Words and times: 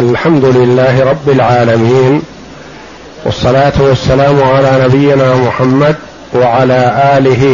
الحمد 0.00 0.44
لله 0.44 1.04
رب 1.04 1.28
العالمين 1.28 2.22
والصلاة 3.24 3.82
والسلام 3.82 4.42
على 4.42 4.84
نبينا 4.84 5.36
محمد 5.36 5.96
وعلى 6.34 7.12
آله 7.18 7.44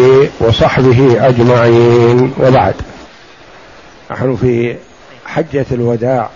وصحبه 0.40 1.28
أجمعين. 1.28 2.34
وبعد. 2.40 2.74
نحن 4.10 4.36
في 4.36 4.76
حجة 5.26 5.66
الوداع 5.72 6.30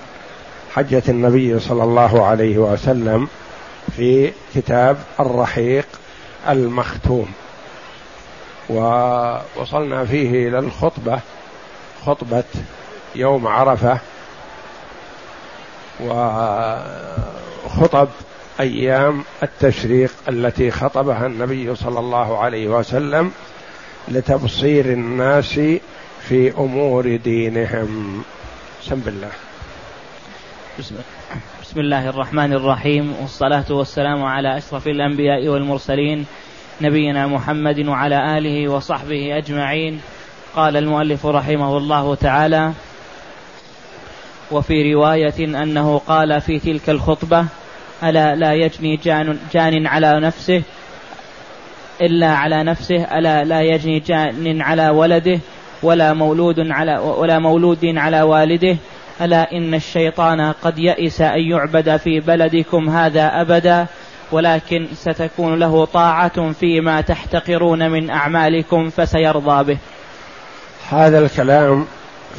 حجة 0.74 1.02
النبي 1.08 1.60
صلى 1.60 1.84
الله 1.84 2.26
عليه 2.26 2.58
وسلم 2.58 3.28
في 3.96 4.32
كتاب 4.54 4.96
الرحيق 5.20 5.86
المختوم. 6.48 7.26
ووصلنا 8.70 10.04
فيه 10.04 10.48
إلى 10.48 10.58
الخطبة 10.58 11.20
خطبة 12.06 12.44
يوم 13.14 13.46
عرفة. 13.46 13.98
وخطب 17.66 18.08
أيام 18.60 19.24
التشريق 19.42 20.12
التي 20.28 20.70
خطبها 20.70 21.26
النبي 21.26 21.74
صلى 21.74 21.98
الله 21.98 22.38
عليه 22.38 22.68
وسلم 22.68 23.32
لتبصير 24.08 24.84
الناس 24.84 25.60
في 26.28 26.52
أمور 26.58 27.16
دينهم. 27.16 28.22
سم 28.82 29.00
بالله 29.00 29.30
بسم 31.62 31.80
الله 31.80 32.08
الرحمن 32.08 32.52
الرحيم 32.52 33.14
والصلاة 33.20 33.64
والسلام 33.70 34.24
على 34.24 34.58
أشرف 34.58 34.86
الأنبياء 34.86 35.48
والمرسلين 35.48 36.26
نبينا 36.80 37.26
محمد 37.26 37.88
وعلى 37.88 38.38
آله 38.38 38.68
وصحبه 38.68 39.38
أجمعين. 39.38 40.00
قال 40.56 40.76
المؤلف 40.76 41.26
رحمه 41.26 41.76
الله 41.76 42.14
تعالى 42.14 42.72
وفي 44.50 44.94
رواية 44.94 45.44
أنه 45.62 45.98
قال 45.98 46.40
في 46.40 46.58
تلك 46.58 46.90
الخطبة 46.90 47.46
ألا 48.02 48.34
لا 48.34 48.52
يجني 48.52 48.96
جان, 48.96 49.38
جان 49.54 49.86
على 49.86 50.20
نفسه 50.20 50.62
إلا 52.00 52.26
على 52.26 52.62
نفسه 52.64 53.18
ألا 53.18 53.44
لا 53.44 53.60
يجني 53.60 53.98
جان 53.98 54.62
على 54.62 54.88
ولده 54.88 55.38
ولا 55.82 56.12
مولود 56.12 56.60
على 56.70 56.98
ولا 56.98 57.38
مولود 57.38 57.84
على 57.84 58.22
والده 58.22 58.76
ألا 59.20 59.52
إن 59.52 59.74
الشيطان 59.74 60.52
قد 60.62 60.78
يئس 60.78 61.20
أن 61.20 61.40
يعبد 61.40 61.96
في 61.96 62.20
بلدكم 62.20 62.90
هذا 62.90 63.40
أبدا 63.40 63.86
ولكن 64.32 64.86
ستكون 64.94 65.58
له 65.58 65.84
طاعة 65.84 66.52
فيما 66.52 67.00
تحتقرون 67.00 67.90
من 67.90 68.10
أعمالكم 68.10 68.90
فسيرضى 68.90 69.64
به. 69.64 69.78
هذا 70.90 71.18
الكلام 71.18 71.86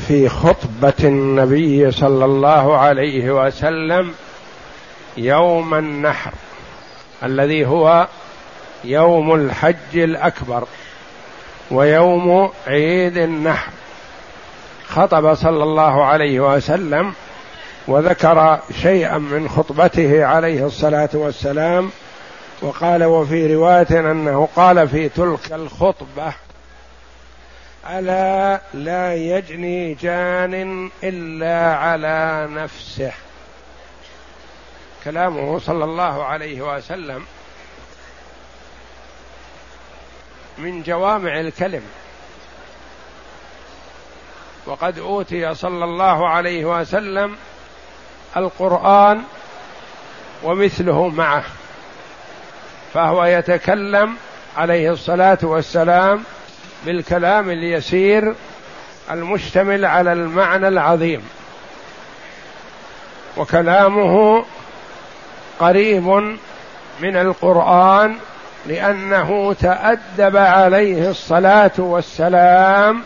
في 0.08 0.30
خطبة 0.30 0.94
النبي 1.04 1.92
صلى 1.92 2.26
الله 2.26 2.78
عليه 2.78 3.32
وسلم 3.32 4.14
يوم 5.18 5.74
النحر 5.74 6.32
الذي 7.24 7.66
هو 7.66 8.08
يوم 8.84 9.36
الحج 9.36 9.96
الأكبر 9.96 10.64
ويوم 11.72 12.52
عيد 12.68 13.18
النحر. 13.18 13.72
خطب 14.88 15.34
صلى 15.34 15.64
الله 15.64 16.06
عليه 16.06 16.40
وسلم 16.40 17.14
وذكر 17.88 18.60
شيئا 18.82 19.18
من 19.18 19.50
خطبته 19.50 20.26
عليه 20.26 20.66
الصلاة 20.66 21.10
والسلام 21.14 21.90
وقال 22.62 23.04
وفي 23.04 23.56
رواية 23.56 24.12
أنه 24.12 24.48
قال 24.56 24.88
في 24.88 25.10
تلك 25.10 25.54
الخطبة 25.54 26.34
ألا 27.90 28.62
لا 28.74 29.16
يجني 29.16 29.94
جان 29.94 30.92
إلا 31.04 31.76
على 31.76 32.48
نفسه. 32.52 33.12
كلامه 35.04 35.60
صلى 35.60 35.84
الله 35.84 36.24
عليه 36.24 36.62
وسلم 36.62 37.26
من 40.58 40.84
جوامع 40.84 41.40
الكلم. 41.40 41.84
وقد 44.66 45.00
أوتي 45.00 45.54
صلى 45.54 45.84
الله 45.84 46.30
عليه 46.30 46.66
وسلم 46.66 47.36
القرآن 48.38 49.24
ومثله 50.44 51.08
معه 51.08 51.44
فهو 52.94 53.26
يتكلم 53.26 54.16
عليه 54.58 54.92
الصلاة 54.92 55.38
والسلام 55.44 56.24
بالكلام 56.86 57.50
اليسير 57.50 58.36
المشتمل 59.12 59.86
على 59.86 60.14
المعنى 60.14 60.68
العظيم. 60.68 61.30
وكلامه 63.38 64.46
قريب 65.60 66.08
من 67.00 67.16
القرآن 67.16 68.16
لأنه 68.66 69.54
تأدب 69.54 70.38
عليه 70.38 71.10
الصلاة 71.10 71.72
والسلام 71.78 73.04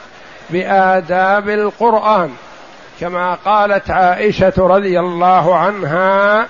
بآداب 0.49 1.49
القرآن. 1.49 2.35
كما 2.99 3.37
قالت 3.45 3.89
عائشة 3.89 4.53
رضي 4.57 4.99
الله 4.99 5.55
عنها 5.57 6.47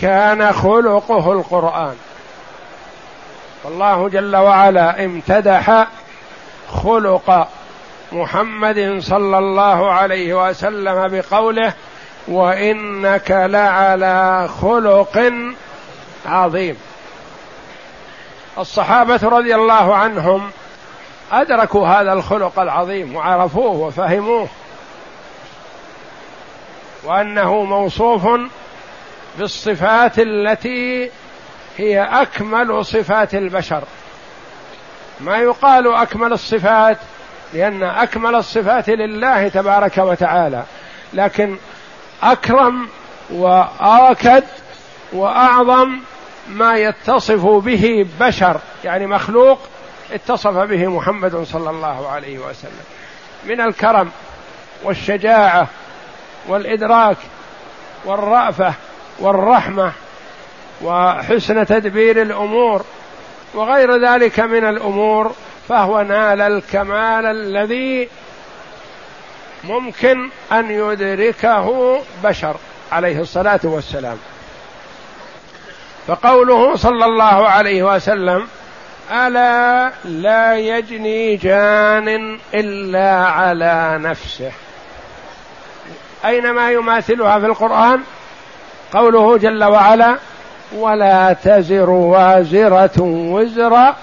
كان 0.00 0.52
خلقه 0.52 1.32
القرآن. 1.32 1.94
فالله 3.64 4.08
جل 4.08 4.36
وعلا 4.36 5.04
امتدح 5.04 5.86
خلق 6.70 7.48
محمد 8.12 8.98
صلى 9.00 9.38
الله 9.38 9.90
عليه 9.92 10.48
وسلم 10.48 11.08
بقوله 11.08 11.72
وإنك 12.28 13.30
لعلى 13.30 14.48
خلق 14.62 15.32
عظيم. 16.26 16.76
الصحابة 18.58 19.20
رضي 19.22 19.54
الله 19.54 19.96
عنهم 19.96 20.50
أدركوا 21.32 21.86
هذا 21.86 22.12
الخلق 22.12 22.58
العظيم 22.58 23.16
وعرفوه 23.16 23.72
وفهموه 23.72 24.48
وأنه 27.04 27.64
موصوف 27.64 28.28
بالصفات 29.38 30.18
التي 30.18 31.10
هي 31.76 32.02
أكمل 32.02 32.84
صفات 32.84 33.34
البشر. 33.34 33.82
ما 35.24 35.38
يقال 35.38 35.94
أكمل 35.94 36.32
الصفات 36.32 36.98
لأن 37.54 37.82
أكمل 37.82 38.34
الصفات 38.34 38.88
لله 38.88 39.48
تبارك 39.48 39.98
وتعالى 39.98 40.62
لكن 41.12 41.56
أكرم 42.22 42.88
واكد 43.30 44.44
وأعظم 45.12 45.98
ما 46.48 46.76
يتصف 46.76 47.46
به 47.46 48.06
بشر 48.20 48.60
يعني 48.84 49.06
مخلوق 49.06 49.58
اتصف 50.12 50.56
به 50.56 50.86
محمد 50.86 51.44
صلى 51.44 51.70
الله 51.70 52.08
عليه 52.08 52.38
وسلم. 52.38 52.84
من 53.44 53.60
الكرم 53.60 54.10
والشجاعة 54.82 55.66
والإدراك 56.48 57.16
والرأفة 58.04 58.74
والرحمة 59.18 59.92
وحسن 60.82 61.66
تدبير 61.66 62.22
الأمور 62.22 62.84
وغير 63.54 63.96
ذلك 63.96 64.40
من 64.40 64.64
الأمور 64.64 65.34
فهو 65.68 66.02
نال 66.02 66.40
الكمال 66.40 67.26
الذي 67.26 68.08
ممكن 69.64 70.30
أن 70.52 70.70
يدركه 70.70 71.98
بشر 72.24 72.56
عليه 72.92 73.20
الصلاة 73.20 73.60
والسلام. 73.64 74.18
فقوله 76.06 76.76
صلى 76.76 77.04
الله 77.04 77.48
عليه 77.48 77.94
وسلم 77.94 78.46
ألا 79.12 79.92
لا 80.04 80.56
يجني 80.56 81.36
جان 81.36 82.38
إلا 82.54 83.24
على 83.24 83.98
نفسه. 84.00 84.52
أينما 86.24 86.70
يماثلها 86.72 87.38
في 87.38 87.46
القرآن؟ 87.46 88.00
قوله 88.92 89.38
جل 89.38 89.64
وعلا 89.64 90.16
ولا 90.72 91.32
تزر 91.32 91.90
وازرة 91.90 93.00
وزر 93.02 93.94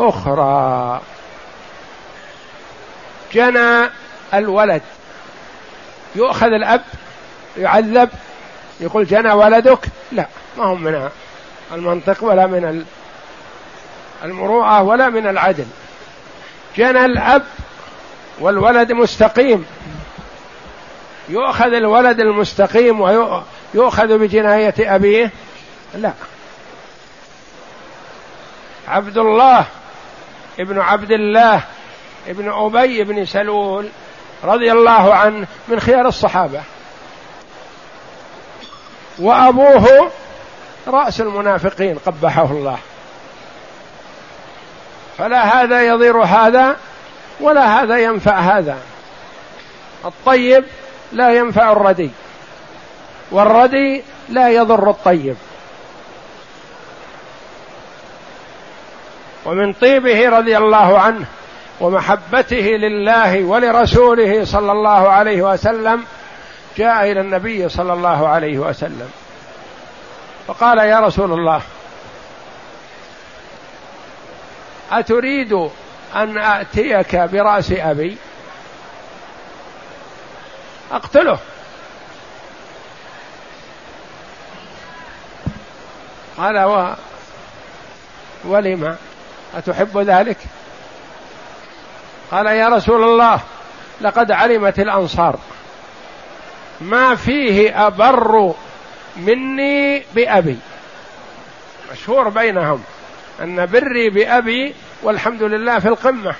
أخرى. 0.00 1.00
جنى 3.32 3.90
الولد. 4.34 4.82
يؤخذ 6.16 6.46
الأب 6.46 6.80
يعذب 7.58 8.08
يقول 8.80 9.06
جنى 9.06 9.32
ولدك؟ 9.32 9.78
لا 10.12 10.26
ما 10.58 10.64
هم 10.64 10.82
من 10.82 11.08
المنطق 11.72 12.24
ولا 12.24 12.46
من 12.46 12.84
المروءة 14.24 14.82
ولا 14.82 15.08
من 15.08 15.26
العدل. 15.26 15.66
جنى 16.76 17.04
الأب 17.04 17.42
والولد 18.40 18.92
مستقيم. 18.92 19.66
يؤخذ 21.28 21.72
الولد 21.72 22.20
المستقيم 22.20 23.00
ويؤخذ 23.00 24.18
بجناية 24.18 24.74
أبيه. 24.78 25.30
لا. 25.96 26.12
عبد 28.88 29.18
الله 29.18 29.64
ابن 30.60 30.80
عبد 30.80 31.10
الله 31.10 31.62
ابن 32.28 32.52
أبي 32.52 33.04
بن 33.04 33.24
سلول 33.24 33.88
رضي 34.44 34.72
الله 34.72 35.14
عنه 35.14 35.46
من 35.68 35.80
خيار 35.80 36.08
الصحابة. 36.08 36.60
وأبوه 39.18 40.10
رأس 40.86 41.20
المنافقين 41.20 41.98
قبحه 41.98 42.44
الله. 42.44 42.78
فلا 45.18 45.62
هذا 45.62 45.82
يضير 45.82 46.22
هذا 46.22 46.76
ولا 47.40 47.82
هذا 47.82 47.98
ينفع 47.98 48.38
هذا. 48.38 48.78
الطيب 50.04 50.64
لا 51.12 51.34
ينفع 51.34 51.72
الردي 51.72 52.10
والردي 53.30 54.02
لا 54.28 54.48
يضر 54.48 54.90
الطيب. 54.90 55.36
ومن 59.44 59.72
طيبه 59.72 60.28
رضي 60.28 60.58
الله 60.58 60.98
عنه 60.98 61.26
ومحبته 61.80 62.56
لله 62.56 63.44
ولرسوله 63.44 64.44
صلى 64.44 64.72
الله 64.72 65.08
عليه 65.10 65.42
وسلم 65.42 66.04
جاء 66.76 67.12
إلى 67.12 67.20
النبي 67.20 67.68
صلى 67.68 67.92
الله 67.92 68.28
عليه 68.28 68.58
وسلم. 68.58 69.10
فقال 70.46 70.78
يا 70.78 71.00
رسول 71.00 71.32
الله 71.32 71.62
أتريد 74.92 75.52
أن 76.16 76.38
آتيك 76.38 77.16
برأس 77.16 77.72
أبي؟ 77.72 78.16
أقتله. 80.92 81.38
قال 86.38 86.58
و 86.58 86.94
ولم 88.44 88.96
أتحب 89.56 89.98
ذلك؟ 89.98 90.36
قال 92.30 92.46
يا 92.46 92.68
رسول 92.68 93.04
الله 93.04 93.40
لقد 94.00 94.32
علمت 94.32 94.78
الأنصار. 94.78 95.38
ما 96.80 97.14
فيه 97.14 97.86
أبر 97.86 98.54
مني 99.16 100.02
بأبي. 100.14 100.58
مشهور 101.92 102.28
بينهم 102.28 102.82
أن 103.42 103.66
بري 103.66 104.10
بأبي 104.10 104.74
والحمد 105.02 105.42
لله 105.42 105.78
في 105.78 105.88
القمة. 105.88 106.34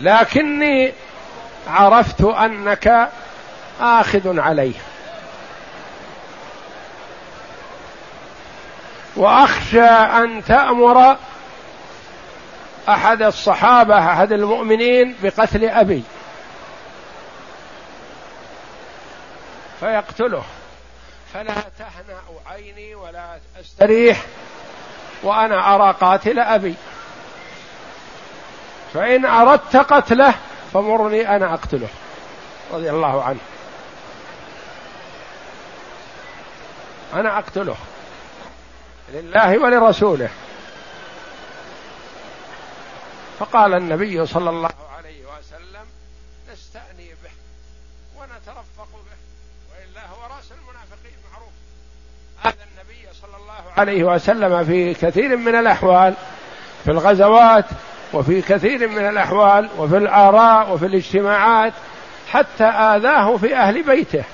لكني 0.00 0.92
عرفت 1.68 2.20
أنك 2.20 3.10
آخذ 3.80 4.40
عليه. 4.40 4.74
واخشى 9.16 9.82
ان 9.82 10.44
تامر 10.44 11.16
احد 12.88 13.22
الصحابه 13.22 13.98
احد 13.98 14.32
المؤمنين 14.32 15.16
بقتل 15.22 15.64
ابي 15.64 16.02
فيقتله. 19.80 20.42
فلا 21.34 21.54
تهنأ 21.78 22.20
عيني 22.46 22.94
ولا 22.94 23.38
استريح 23.60 24.22
وأنا 25.22 25.74
ارى 25.74 25.94
قاتل 26.00 26.38
ابي. 26.38 26.74
فان 28.94 29.24
اردت 29.24 29.76
قتله 29.76 30.34
فمرني 30.72 31.36
أنا 31.36 31.54
اقتله. 31.54 31.88
رضي 32.72 32.90
الله 32.90 33.24
عنه. 33.24 33.38
أنا 37.14 37.38
اقتله. 37.38 37.76
لله 39.12 39.58
ولرسوله. 39.58 40.28
فقال 43.38 43.74
النبي 43.74 44.26
صلى 44.26 44.50
الله 44.50 44.70
عليه 44.96 45.20
وسلم 45.20 45.86
نستأني 46.52 47.08
به 47.24 47.30
ونترفق 48.16 48.88
به 48.92 49.18
وإلا 49.70 50.06
هو 50.06 50.36
رأس 50.36 50.52
المنافقين 50.52 51.18
معروف. 51.32 51.52
هذا 52.42 52.66
النبي 52.72 53.14
صلى 53.22 53.36
الله 53.36 53.62
عليه 53.76 54.04
وسلم 54.04 54.64
في 54.64 54.94
كثير 54.94 55.36
من 55.36 55.54
الأحوال 55.54 56.14
في 56.84 56.90
الغزوات 56.90 57.64
وفي 58.12 58.42
كثير 58.42 58.88
من 58.88 59.08
الأحوال 59.08 59.68
وفي 59.78 59.96
الآراء 59.96 60.72
وفي 60.72 60.86
الاجتماعات 60.86 61.72
حتى 62.30 62.64
آذاه 62.64 63.36
في 63.36 63.56
أهل 63.56 63.82
بيته. 63.82 64.24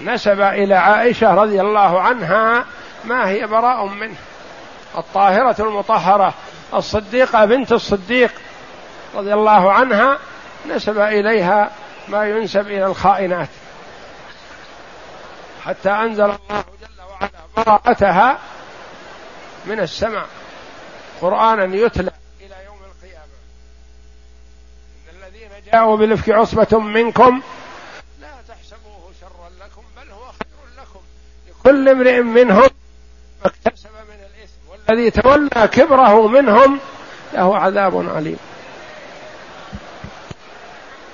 نسب 0.00 0.40
إلى 0.40 0.74
عائشة 0.74 1.34
رضي 1.34 1.60
الله 1.60 2.00
عنها 2.00 2.64
ما 3.06 3.28
هي 3.28 3.46
براء 3.46 3.86
منه. 3.86 4.16
الطاهرة 4.98 5.56
المطهرة 5.62 6.34
الصديقة 6.74 7.44
بنت 7.44 7.72
الصديق 7.72 8.32
رضي 9.14 9.34
الله 9.34 9.72
عنها 9.72 10.18
نسب 10.68 10.98
إليها 10.98 11.70
ما 12.08 12.28
ينسب 12.28 12.66
إلى 12.66 12.86
الخائنات. 12.86 13.48
حتى 15.64 15.90
أنزل 15.90 16.24
الله 16.24 16.64
جل 16.80 17.02
وعلا 17.10 17.30
براءتها 17.56 18.38
من 19.66 19.80
السماء. 19.80 20.26
قرآنا 21.20 21.64
يتلى 21.76 22.10
إلى 22.40 22.54
يوم 22.66 22.78
القيامة. 22.78 23.24
إن 25.10 25.26
الذين 25.26 25.50
جاءوا 25.72 25.96
بالإفك 25.96 26.30
عصبة 26.30 26.78
منكم 26.78 27.42
لا 28.20 28.28
تحسبوه 28.48 29.10
شرا 29.20 29.66
لكم 29.66 29.82
بل 29.96 30.10
هو 30.10 30.24
خير 30.26 30.82
لكم. 30.82 31.00
لكل 31.48 31.88
امرئ 31.88 32.20
منهم 32.20 32.70
اكتسب 33.46 33.88
من 34.08 34.14
الإثم 34.14 34.90
والذي 34.90 35.10
تولى 35.10 35.68
كبره 35.68 36.28
منهم 36.28 36.78
له 37.32 37.58
عذاب 37.58 38.08
عليم 38.14 38.38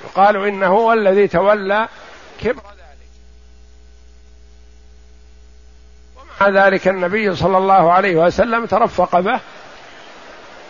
يقال 0.05 0.37
إنه 0.37 0.67
هو 0.67 0.93
الذي 0.93 1.29
تولى 1.29 1.89
كبر 2.41 2.63
ذلك. 2.63 3.09
ومع 6.17 6.67
ذلك 6.67 6.89
النبي 6.89 7.35
صلى 7.35 7.59
الله 7.59 7.93
عليه 7.93 8.17
وسلم 8.17 8.67
ترفق 8.67 9.21
به 9.21 9.41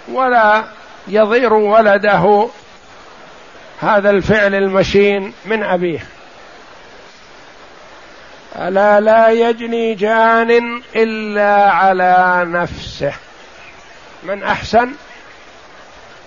ولا 0.08 0.64
يضير 1.08 1.52
ولده 1.52 2.48
هذا 3.80 4.10
الفعل 4.10 4.54
المشين 4.54 5.32
من 5.44 5.62
أبيه. 5.62 6.06
ألا 8.56 9.00
لا 9.00 9.28
يجني 9.28 9.94
جان 9.94 10.82
إلا 10.96 11.70
على 11.70 12.44
نفسه. 12.46 13.14
من 14.22 14.42
أحسن 14.42 14.92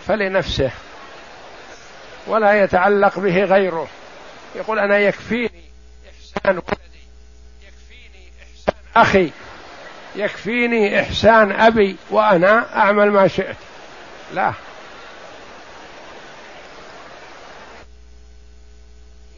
فلنفسه 0.08 0.72
ولا 2.28 2.64
يتعلق 2.64 3.20
به 3.20 3.44
غيره. 3.44 3.88
يقول 4.56 4.80
أنا 4.80 4.98
يكفيني 4.98 5.66
إحسان 6.10 6.58
ولدي 6.58 7.06
يكفيني 7.64 8.30
إحسان 8.42 8.76
أخي 8.96 9.32
يكفيني 10.16 11.02
إحسان 11.02 11.52
أبي 11.52 11.96
وأنا 12.10 12.78
أعمل 12.78 13.12
ما 13.12 13.28
شئت. 13.28 13.56
لا. 14.34 14.54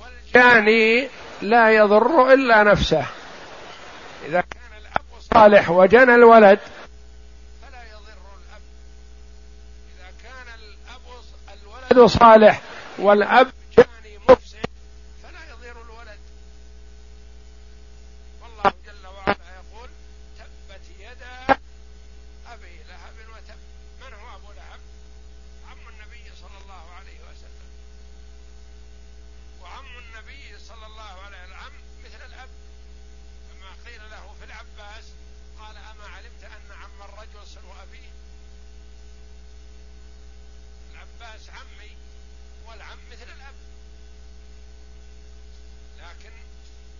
والجاني 0.02 1.08
لا 1.42 1.72
يضر 1.76 2.34
إلا 2.34 2.64
نفسه. 2.64 3.06
إذا 4.26 4.42
كان 4.42 4.78
الأب 4.78 5.22
صالح 5.34 5.70
وجنى 5.70 6.16
الولد 6.16 6.60
فلا 7.62 7.84
يضر 7.84 8.20
الأب. 8.38 8.62
إذا 9.96 10.12
كان 10.24 10.48
الأب 10.60 11.02
الولد 11.92 12.08
صالح 12.10 12.62
والأب 13.00 13.52
جاني 13.78 14.18
مفسد 14.30 14.68
فلا 15.24 15.40
يضر 15.50 15.82
الولد 15.82 16.20
والله 18.42 18.74
جل 18.86 19.08
وعلا 19.08 19.38
يقول 19.58 19.90
تبت 20.40 20.86
يدا 21.00 21.58
أبي 22.54 22.78
لهب 22.90 23.16
وتب 23.30 23.60
من 24.02 24.14
هو 24.14 24.36
أبو 24.36 24.52
لهب 24.52 24.80
عم 25.70 25.78
النبي 25.90 26.32
صلى 26.42 26.58
الله 26.64 26.92
عليه 27.00 27.20
وسلم 27.32 27.70
وعم 29.62 29.86
النبي 29.86 30.60
صلى 30.60 30.86
الله 30.86 31.22
عليه 31.26 31.46
العم 31.46 31.74
مثل 32.06 32.26
الأب 32.26 32.50
كما 33.50 33.70
قيل 33.86 34.10
له 34.10 34.34
في 34.40 34.46
العباس 34.46 35.06
قال 35.60 35.78
أما 35.78 36.08
علمت 36.08 36.44
أن 36.44 36.72
عم 36.72 37.02
الرجل 37.02 37.48
سلو 37.48 37.72
أبيه 37.84 38.12
العباس 40.92 41.50
عمي 41.50 41.98
والعم 42.68 43.00
مثل 43.12 43.24
الأب 43.24 43.56
لكن 45.98 46.32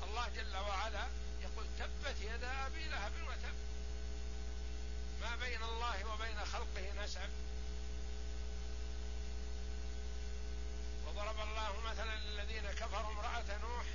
الله 0.04 0.28
جل 0.36 0.58
وعلا 0.58 1.08
يقول 1.42 1.66
تبت 1.80 2.16
يدا 2.22 2.66
أبي 2.68 2.88
لهب 2.88 3.12
وتب 3.28 3.56
ما 5.22 5.36
بين 5.36 5.64
الله 5.64 6.14
وبين 6.14 6.46
خلقه 6.46 7.04
نسب 7.04 7.30
وضرب 11.08 11.40
الله 11.40 11.82
مثلا 11.82 12.16
للذين 12.16 12.72
كفروا 12.72 13.12
امرأة 13.12 13.58
نوح 13.62 13.86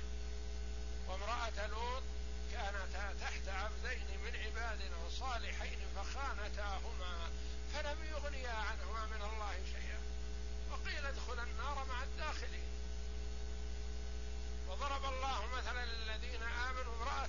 وامرأة 1.07 1.67
لوط 1.67 2.03
كانتا 2.51 3.13
تحت 3.21 3.47
عبدين 3.47 4.19
من 4.25 4.35
عبادنا 4.35 5.09
صالحين 5.19 5.79
فخانتاهما 5.95 7.29
فلم 7.73 7.97
يغنيا 8.05 8.51
عنهما 8.51 9.05
من 9.05 9.21
الله 9.21 9.53
شيئا 9.73 9.99
وقيل 10.71 11.05
ادخلا 11.05 11.43
النار 11.43 11.85
مع 11.89 12.03
الداخلين 12.03 12.73
وضرب 14.67 15.05
الله 15.05 15.33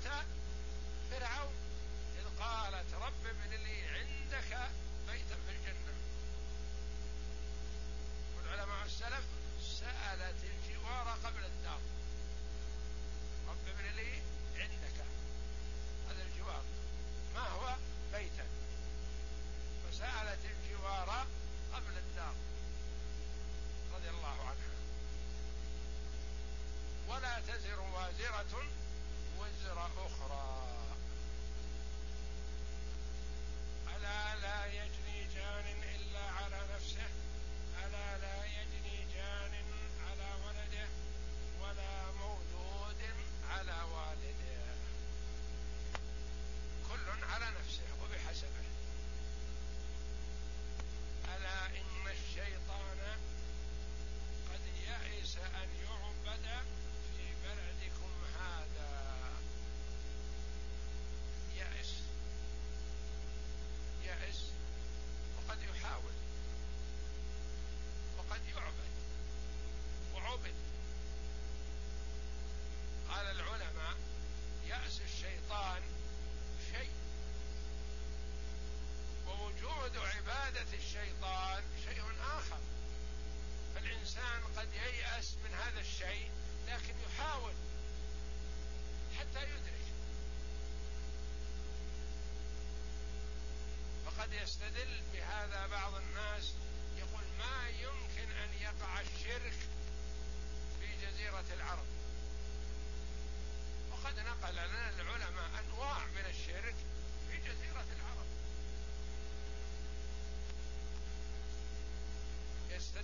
سورة 0.05 0.25
فرعون 1.11 1.55
إذ 2.19 2.43
قالت 2.43 2.95
رب 2.95 3.27
ابن 3.27 3.51
لي 3.51 3.89
عندك 3.89 4.59
بيتا 5.09 5.37
في 5.47 5.51
الجنة 5.51 5.95
والعلماء 8.37 8.87
السلف 8.87 9.25
سألت 9.63 10.37
الجوار 10.45 11.09
قبل 11.25 11.45
الدار 11.45 11.81
رب 13.49 13.69
ابن 13.69 13.97
لي 13.97 14.13
عندك 14.57 15.05
هذا 16.11 16.23
الجوار 16.23 16.63
ما 17.35 17.49
هو 17.49 17.75
بيتا 18.13 18.47
فسألت 19.91 20.41
الجوار 20.45 21.27
قبل 21.75 21.97
الدار 21.97 22.35
رضي 23.95 24.11
الله 24.11 24.41
عنها 24.41 24.75
ولا 27.09 27.41
وازرة 28.25 28.65
وزر 29.39 29.87
أخرى 30.07 30.67
ألا 33.97 34.37
لا 34.37 34.67
يجني 34.67 35.25
جان 35.35 35.83
إلا 35.97 36.21
على 36.31 36.61
نفسه 36.75 37.07
ألا 37.87 38.19
لا 38.19 38.45
يجني 38.45 39.07
جان 39.15 39.53
على 40.11 40.29
ولده 40.47 40.89
ولا 41.61 42.11
مولود 42.13 43.03
على 43.51 43.83
والده 43.93 44.75
كل 46.89 47.25
على 47.25 47.47
نفسه 47.61 47.89
وبحسبه 48.03 48.65
ألا 51.37 51.67
إن 51.67 52.09
الشيطان 52.09 52.99
قد 54.53 54.61
يئس 54.89 55.37
أن 55.37 55.69
يعبد 55.85 56.65
في 57.17 57.27
بلدكم 57.45 58.11
هذا 58.41 59.33
يئس 61.57 61.93
يئس 64.05 64.51
وقد 65.37 65.63
يحاول 65.63 66.13
وقد 68.19 68.41
يعبد 68.47 68.93
وعبد 70.15 70.55
قال 73.11 73.27
العلماء 73.27 73.97
يأس 74.67 75.01
الشيطان 75.01 75.83
شيء 76.73 76.91
ووجود 79.27 79.97
عبادة 79.97 80.64
الشيطان 80.75 81.63
شيء 81.85 82.03
آخر. 82.39 82.59
فالإنسان 83.75 84.43
قد 84.57 84.69
ييأس 84.73 85.35
من 85.45 85.55
هذا 85.55 85.81
الشيء 85.81 86.31
لكن 86.69 86.95
يحاول 87.07 87.53
حتى 89.19 89.43
يدرك. 89.43 89.85
فقد 94.07 94.33
يستدل 94.33 95.03
بهذا 95.13 95.67
بعض 95.67 95.95
الناس 95.95 96.53
يقول 96.99 97.25
ما 97.39 97.69
يمكن 97.69 98.33
أن 98.33 98.49
يقع 98.61 99.01
الشرك 99.01 99.55
في 100.81 101.07
جزيرة 101.07 101.45
العرب 101.55 101.87
وقد 103.91 104.19
نقل 104.19 104.53
لنا 104.53 104.91
العلماء 104.91 105.51
أنواع 105.65 106.07
من 106.07 106.25
الشرك 106.31 106.75
في 107.31 107.37
جزيرة 107.37 107.87
العرب 107.97 108.27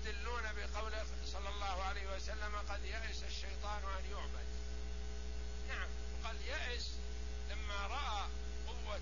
يستدلون 0.00 0.42
بقوله 0.42 1.06
صلى 1.24 1.48
الله 1.48 1.82
عليه 1.82 2.16
وسلم 2.16 2.56
قد 2.68 2.84
يئس 2.84 3.24
الشيطان 3.24 3.82
أن 3.98 4.04
يعبد. 4.10 4.46
نعم 5.68 5.88
وقد 6.24 6.40
يئس 6.40 6.94
لما 7.50 7.86
رأى 7.86 8.28
قوة 8.66 9.00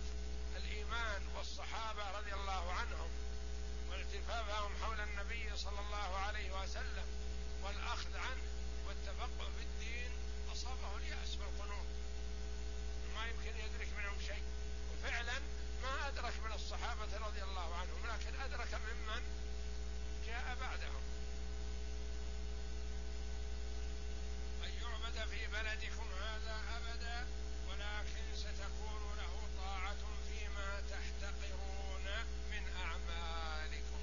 الإيمان 0.56 1.22
والصحابة 1.36 2.10
رضي 2.18 2.34
الله 2.34 2.72
عنهم 2.72 3.10
والتفافهم 3.90 4.72
حول 4.82 5.00
النبي 5.00 5.56
صلى 5.56 5.80
الله 5.80 6.16
عليه 6.18 6.62
وسلم 6.62 7.06
والأخذ 7.62 8.16
عنه 8.16 8.42
والتفقه 8.86 9.50
في 9.58 9.62
الدين 9.62 10.10
أصابه 10.52 10.96
اليأس 10.96 11.38
والقنوط 11.38 11.86
ما 13.14 13.26
يمكن 13.26 13.58
يدرك 13.58 13.88
منهم 13.98 14.20
شيء. 14.20 14.42
وفعلا 14.92 15.38
ما 15.82 16.08
أدرك 16.08 16.34
من 16.44 16.52
الصحابة 16.52 17.16
رضي 17.26 17.42
الله 17.42 17.74
عنهم 17.74 18.06
لكن 18.06 18.40
أدرك 18.40 18.74
ممن 18.74 19.22
بعدهم. 20.60 21.02
أن 24.64 24.70
يعبد 24.82 25.28
في 25.30 25.46
بلدكم 25.46 26.06
هذا 26.20 26.60
أبدا 26.76 27.26
ولكن 27.68 28.36
ستكون 28.36 29.16
له 29.16 29.48
طاعة 29.58 30.02
فيما 30.28 30.80
تحتقرون 30.90 32.06
من 32.50 32.62
أعمالكم 32.84 34.00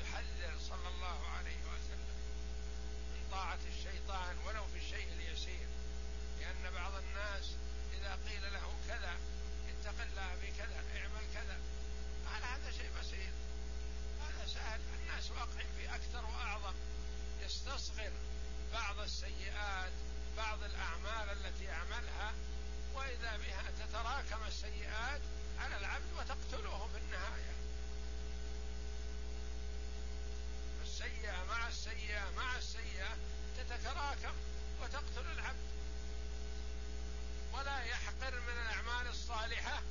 يحذر 0.00 0.58
صلى 0.58 0.88
الله 0.88 1.28
عليه 1.28 1.60
وسلم 1.72 2.16
من 3.14 3.28
طاعة 3.30 3.58
الشيطان 3.68 4.38
ولو 4.46 4.66
في 4.66 4.78
الشيء 4.78 5.08
اليسير 5.12 5.66
لأن 6.40 6.72
بعض 6.74 6.92
الناس 6.94 7.56
إذا 7.92 8.18
قيل 8.28 8.52
له 8.52 8.74
كذا 8.88 9.16
اتق 9.68 10.02
الله 10.02 10.34
بكذا 10.42 10.84
اعمل 10.96 11.24
كذا 11.34 11.58
قال 12.26 12.42
هذا 12.44 12.70
شيء 12.70 12.90
بسيط 13.00 13.34
هذا 14.20 14.46
سهل 14.46 14.80
الناس 15.02 15.30
واقعين 15.30 15.68
في 15.78 15.94
أكثر 15.94 16.26
وأعظم 16.26 16.74
يستصغر 17.40 18.12
بعض 18.72 18.98
السيئات 18.98 19.92
بعض 20.36 20.62
الأعمال 20.62 21.30
التي 21.30 21.64
يعملها 21.64 22.34
وإذا 22.94 23.36
بها 23.36 23.70
تتراكم 23.80 24.46
السيئات 24.46 25.20
على 25.58 25.76
العبد 25.76 26.12
وتقتله 26.16 26.88
في 26.92 26.98
النهاية 26.98 27.54
السيئة 30.82 31.44
مع 31.44 31.68
السيئة 31.68 32.30
مع 32.36 32.56
السيئة 32.56 33.16
تتراكم 33.56 34.34
وتقتل 34.82 35.32
العبد 35.32 35.74
ولا 37.52 37.82
يحقر 37.82 38.40
من 38.40 38.62
الأعمال 38.62 39.08
الصالحة 39.08 39.82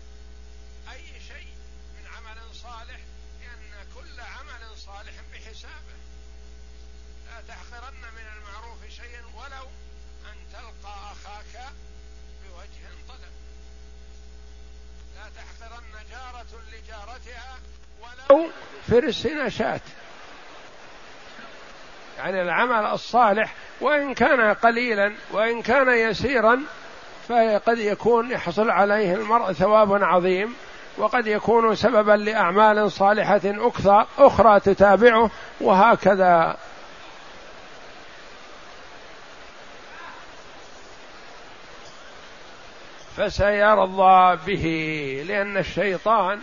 أي 0.92 1.22
شيء 1.28 1.56
من 1.98 2.08
عمل 2.08 2.56
صالح 2.56 3.00
لأن 3.42 3.88
كل 3.96 4.20
عمل 4.22 4.78
بحسابه 5.64 5.96
لا 7.26 7.42
تحقرن 7.48 7.96
من 7.96 8.26
المعروف 8.38 8.78
شيئا 8.90 9.22
ولو 9.36 9.68
أن 10.26 10.38
تلقى 10.54 10.96
أخاك 11.12 11.66
بوجه 12.44 12.90
طلب. 13.10 13.34
لا 15.16 15.30
تحقرن 15.36 15.84
جارة 16.12 16.62
لجارتها 16.72 17.56
ولو 18.02 18.50
فرس 18.88 19.26
نشات. 19.26 19.82
يعني 22.18 22.42
العمل 22.42 22.86
الصالح 22.86 23.54
وإن 23.82 24.14
كان 24.14 24.54
قليلا 24.54 25.16
وإن 25.32 25.62
كان 25.62 25.90
يسيرا 25.90 26.64
فقد 27.28 27.78
يكون 27.78 28.32
يحصل 28.32 28.70
عليه 28.70 29.14
المرء 29.14 29.54
ثواب 29.54 30.04
عظيم. 30.04 30.56
وقد 30.98 31.28
يكون 31.28 31.76
سببا 31.76 32.12
لأعمال 32.12 32.92
صالحة 32.92 33.42
أخرى 34.18 34.60
تتابعه 34.60 35.30
وهكذا. 35.62 36.58
فسيرضى 43.18 44.40
به 44.48 44.66
لأن 45.28 45.58
الشيطان 45.58 46.40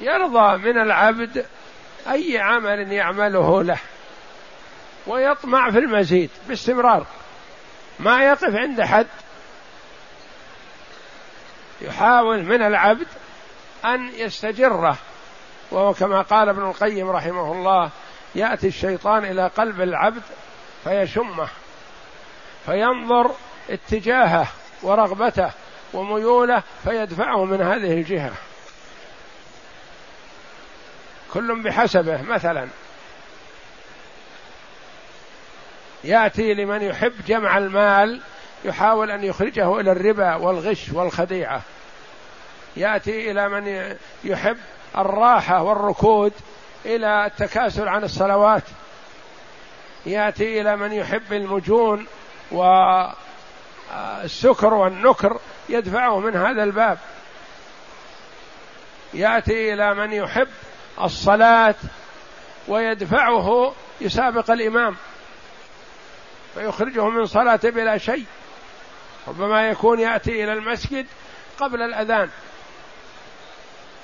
يرضى 0.00 0.56
من 0.56 0.78
العبد 0.78 1.46
أي 2.10 2.38
عمل 2.38 2.92
يعمله 2.92 3.62
له 3.62 3.78
ويطمع 5.06 5.70
في 5.70 5.78
المزيد 5.78 6.30
باستمرار. 6.48 7.06
ما 7.98 8.24
يقف 8.24 8.54
عند 8.54 8.82
حد. 8.82 9.06
يحاول 11.80 12.42
من 12.42 12.62
العبد 12.62 13.06
أن 13.84 14.08
يستجره. 14.08 14.96
وهو 15.70 15.92
كما 15.94 16.22
قال 16.22 16.48
ابن 16.48 16.62
القيم 16.62 17.10
رحمه 17.10 17.52
الله 17.52 17.90
يأتي 18.34 18.66
الشيطان 18.66 19.24
إلى 19.24 19.46
قلب 19.46 19.80
العبد 19.80 20.22
فيشمه 20.84 21.48
فينظر 22.66 23.30
اتجاهه 23.70 24.48
ورغبته 24.82 25.50
وميوله 25.92 26.62
فيدفعه 26.84 27.44
من 27.44 27.60
هذه 27.60 27.92
الجهة. 27.92 28.32
كل 31.34 31.62
بحسبه 31.62 32.22
مثلا. 32.22 32.68
يأتي 36.04 36.54
لمن 36.54 36.82
يحب 36.82 37.12
جمع 37.26 37.58
المال 37.58 38.20
يحاول 38.64 39.10
أن 39.10 39.24
يخرجه 39.24 39.80
إلى 39.80 39.92
الربا 39.92 40.34
والغش 40.34 40.90
والخديعة. 40.92 41.62
يأتي 42.76 43.30
إلى 43.30 43.48
من 43.48 43.96
يحب 44.24 44.56
الراحة 44.98 45.62
والركود 45.62 46.32
إلى 46.84 47.26
التكاسل 47.26 47.88
عن 47.88 48.04
الصلوات. 48.04 48.62
يأتي 50.06 50.60
إلى 50.60 50.76
من 50.76 50.92
يحب 50.92 51.32
المجون 51.32 52.06
و 52.52 52.62
السكر 54.24 54.74
والنكر 54.74 55.40
يدفعه 55.68 56.18
من 56.20 56.36
هذا 56.36 56.62
الباب. 56.62 56.98
يأتي 59.14 59.74
إلى 59.74 59.94
من 59.94 60.12
يحب 60.12 60.48
الصلاة 61.00 61.74
ويدفعه 62.68 63.72
يسابق 64.00 64.50
الإمام 64.50 64.96
فيخرجه 66.54 67.08
من 67.08 67.26
صلاته 67.26 67.70
بلا 67.70 67.98
شيء. 67.98 68.24
ربما 69.28 69.68
يكون 69.68 70.00
يأتي 70.00 70.44
إلى 70.44 70.52
المسجد 70.52 71.06
قبل 71.58 71.82
الأذان. 71.82 72.30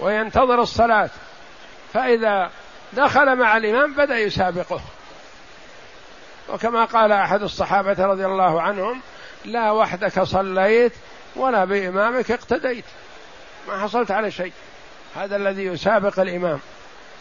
وينتظر 0.02 0.62
الصلاة. 0.62 1.11
فإذا 1.92 2.50
دخل 2.92 3.37
مع 3.37 3.56
الإمام 3.56 3.94
بدأ 3.94 4.18
يسابقه. 4.18 4.80
وكما 6.49 6.85
قال 6.85 7.12
أحد 7.12 7.42
الصحابة 7.42 8.06
رضي 8.06 8.26
الله 8.26 8.62
عنهم 8.62 9.00
لا 9.44 9.71
وحدك 9.71 10.23
صليت 10.23 10.92
ولا 11.37 11.64
بإمامك 11.64 12.30
اقتديت. 12.30 12.85
ما 13.68 13.82
حصلت 13.82 14.11
على 14.11 14.30
شيء. 14.30 14.52
هذا 15.16 15.37
الذي 15.37 15.64
يسابق 15.64 16.21
الإمام. 16.21 16.61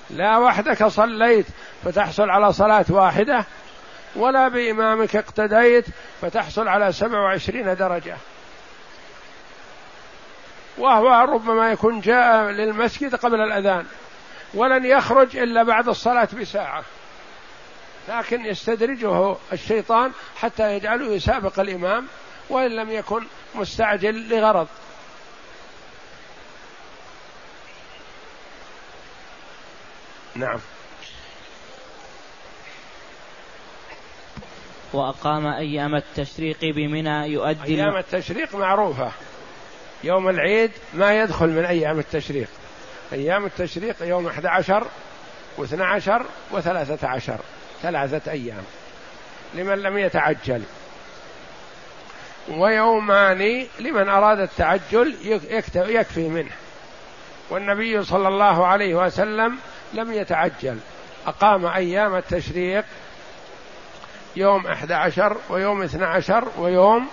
لا 0.09 0.38
وحدك 0.38 0.88
صليت 0.88 1.45
فتحصل 1.83 2.29
على 2.29 2.53
صلاة 2.53 2.85
واحدة 2.89 3.45
ولا 4.15 4.47
بإمامك 4.47 5.15
اقتديت 5.15 5.85
فتحصل 6.21 6.67
على 6.67 6.91
سبع 6.91 7.19
وعشرين 7.19 7.75
درجة. 7.75 8.17
وهو 10.77 11.33
ربما 11.33 11.71
يكون 11.71 12.01
جاء 12.01 12.43
للمسجد 12.43 13.15
قبل 13.15 13.41
الأذان 13.41 13.85
ولن 14.53 14.85
يخرج 14.85 15.37
إلا 15.37 15.63
بعد 15.63 15.87
الصلاة 15.87 16.27
بساعة. 16.41 16.83
لكن 18.09 18.45
يستدرجه 18.45 19.35
الشيطان 19.53 20.11
حتى 20.35 20.73
يجعله 20.75 21.05
يسابق 21.05 21.59
الإمام 21.59 22.07
وإن 22.49 22.71
لم 22.71 22.91
يكن 22.91 23.23
مستعجل 23.55 24.29
لغرض. 24.29 24.67
نعم. 30.35 30.59
وأقام 34.93 35.47
أيام 35.47 35.95
التشريق 35.95 36.57
بمنى 36.61 37.27
يؤدي 37.27 37.75
أيام 37.75 37.97
التشريق 37.97 38.55
معروفة. 38.55 39.11
يوم 40.03 40.29
العيد 40.29 40.72
ما 40.93 41.20
يدخل 41.20 41.50
من 41.50 41.65
أيام 41.65 42.00
التشريق. 42.00 42.48
أيام 43.13 43.46
التشريق 43.46 43.96
يوم 44.01 44.27
11 44.27 44.88
واثنى 45.58 45.84
عشر 45.84 46.25
وثلاثة 46.51 47.08
عشر. 47.08 47.38
ثلاثة 47.81 48.31
أيام. 48.31 48.63
لمن 49.53 49.75
لم 49.75 49.98
يتعجل. 49.98 50.63
ويومان 52.50 53.67
لمن 53.79 54.10
أراد 54.10 54.39
التعجل 54.39 55.15
يكفي 55.75 56.29
منه. 56.29 56.51
والنبي 57.50 58.03
صلى 58.03 58.27
الله 58.27 58.67
عليه 58.67 58.96
وسلم 58.96 59.58
لم 59.93 60.13
يتعجل. 60.13 60.77
أقام 61.27 61.65
أيام 61.65 62.15
التشريق 62.15 62.86
يوم 64.36 64.67
أحد 64.67 64.91
عشر 64.91 65.38
ويوم 65.50 65.81
اثنى 65.81 66.05
عشر 66.05 66.48
ويوم 66.58 67.08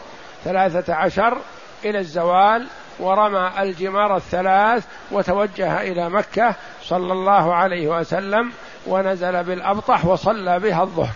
ثلاثة 0.45 0.95
عشر 0.95 1.39
إلى 1.85 1.99
الزوال 1.99 2.67
ورمى 2.99 3.53
الجمار 3.59 4.17
الثلاث 4.17 4.85
وتوجه 5.11 5.83
إلى 5.83 6.11
مكة 6.11 6.55
صلى 6.83 7.13
الله 7.13 7.55
عليه 7.55 7.89
وسلم 7.89 8.53
ونزل 8.87 9.45
بالأبطح 9.45 10.07
وصلى 10.07 10.61
بها 10.61 10.83
الظهر. 10.83 11.15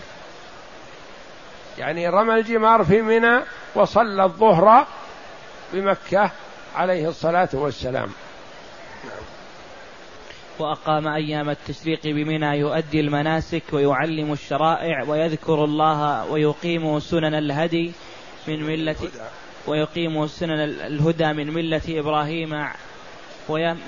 يعني 1.79 2.09
رمى 2.09 2.35
الجمار 2.35 2.85
في 2.85 3.03
منى 3.03 3.41
وصلى 3.75 4.25
الظهر 4.25 4.87
بمكة 5.73 6.31
عليه 6.77 7.09
الصلاة 7.09 7.49
والسلام. 7.53 8.09
وأقام 10.59 11.09
أيام 11.09 11.51
التشريق 11.51 12.01
بمنى 12.05 12.59
يؤدي 12.59 13.01
المناسك 13.01 13.63
ويعلم 13.73 14.33
الشرائع 14.33 15.05
ويذكر 15.09 15.65
الله 15.65 16.25
ويقيم 16.25 17.01
سنن 17.01 17.35
الهدي 17.35 17.93
من 18.49 18.63
ملة 18.63 18.97
ويقيم 19.67 20.27
سنن 20.27 20.61
الهدى 20.61 21.33
من 21.33 21.55
ملة 21.55 21.83
إبراهيم 21.89 22.69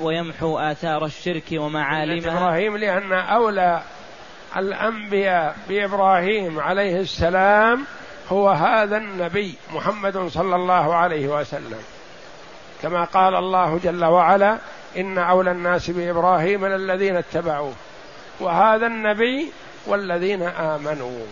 ويمحو 0.00 0.58
آثار 0.58 1.04
الشرك 1.04 1.44
ومعالمها 1.52 2.38
إبراهيم 2.38 2.76
لأن 2.76 3.12
أولى 3.12 3.82
الأنبياء 4.56 5.56
بإبراهيم 5.68 6.60
عليه 6.60 7.00
السلام 7.00 7.84
هو 8.28 8.48
هذا 8.50 8.96
النبي 8.96 9.54
محمد 9.74 10.28
صلى 10.28 10.56
الله 10.56 10.94
عليه 10.94 11.28
وسلم. 11.28 11.82
كما 12.82 13.04
قال 13.04 13.34
الله 13.34 13.78
جل 13.84 14.04
وعلا 14.04 14.58
إن 14.96 15.18
أولى 15.18 15.50
الناس 15.50 15.90
بإبراهيم 15.90 16.66
للذين 16.66 17.16
اتبعوه. 17.16 17.74
وهذا 18.40 18.86
النبي 18.86 19.52
والذين 19.86 20.42
آمنوا. 20.42 21.26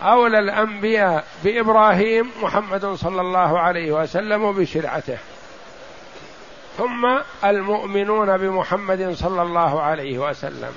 فأولى 0.00 0.38
الأنبياء 0.38 1.24
بإبراهيم 1.44 2.30
محمد 2.42 2.86
صلى 2.86 3.20
الله 3.20 3.58
عليه 3.58 3.92
وسلم 3.92 4.44
وبشرعته. 4.44 5.18
ثم 6.78 7.18
المؤمنون 7.44 8.36
بمحمد 8.36 9.14
صلى 9.14 9.42
الله 9.42 9.82
عليه 9.82 10.18
وسلم. 10.18 10.72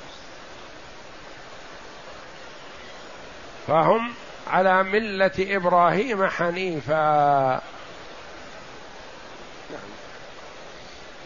فهم 3.67 4.11
على 4.47 4.83
ملة 4.83 5.31
إبراهيم 5.39 6.27
حنيفا. 6.27 7.61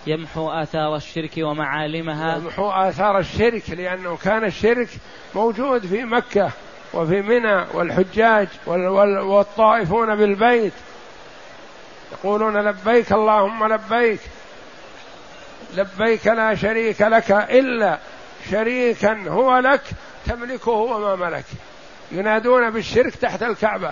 يمحو 0.08 0.50
آثار 0.50 0.96
الشرك 0.96 1.32
ومعالمها. 1.38 2.38
يمحو 2.38 2.70
آثار 2.70 3.20
الشرك 3.20 3.70
لأنه 3.70 4.18
كان 4.18 4.46
الشرك 4.46 4.90
موجود 5.36 5.86
في 5.86 6.04
مكة. 6.04 6.52
وفي 6.94 7.22
منى 7.22 7.66
والحجاج 7.74 8.48
والطائفون 8.68 10.16
بالبيت 10.16 10.74
يقولون 12.12 12.58
لبيك 12.58 13.12
اللهم 13.12 13.74
لبيك 13.74 14.20
لبيك 15.74 16.28
لا 16.28 16.56
شريك 16.56 17.02
لك 17.02 17.32
إلا 17.32 18.00
شريكا 18.52 19.24
هو 19.28 19.58
لك 19.58 19.82
تملكه 20.26 20.72
وما 20.72 21.16
ملك 21.16 21.46
ينادون 22.12 22.70
بالشرك 22.70 23.16
تحت 23.16 23.44
الكعبة 23.44 23.92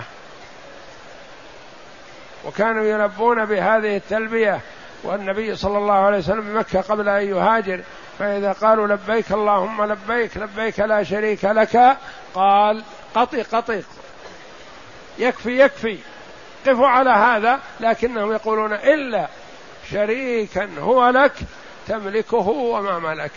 وكانوا 2.45 2.83
يلبون 2.83 3.45
بهذه 3.45 3.97
التلبية 3.97 4.59
والنبي 5.03 5.55
صلى 5.55 5.77
الله 5.77 5.93
عليه 5.93 6.17
وسلم 6.17 6.41
بمكة 6.41 6.81
قبل 6.81 7.09
أن 7.09 7.27
يهاجر 7.27 7.81
فإذا 8.19 8.51
قالوا 8.51 8.87
لبيك 8.87 9.31
اللهم 9.31 9.83
لبيك 9.91 10.37
لبيك 10.37 10.79
لا 10.79 11.03
شريك 11.03 11.45
لك 11.45 11.97
قال 12.35 12.83
قطي 13.15 13.41
قطي 13.41 13.83
يكفي 15.19 15.61
يكفي 15.61 15.97
قفوا 16.67 16.87
على 16.87 17.09
هذا 17.09 17.59
لكنهم 17.79 18.31
يقولون 18.31 18.73
إلا 18.73 19.27
شريكا 19.91 20.69
هو 20.79 21.09
لك 21.09 21.33
تملكه 21.87 22.47
وما 22.47 22.99
ملك. 22.99 23.31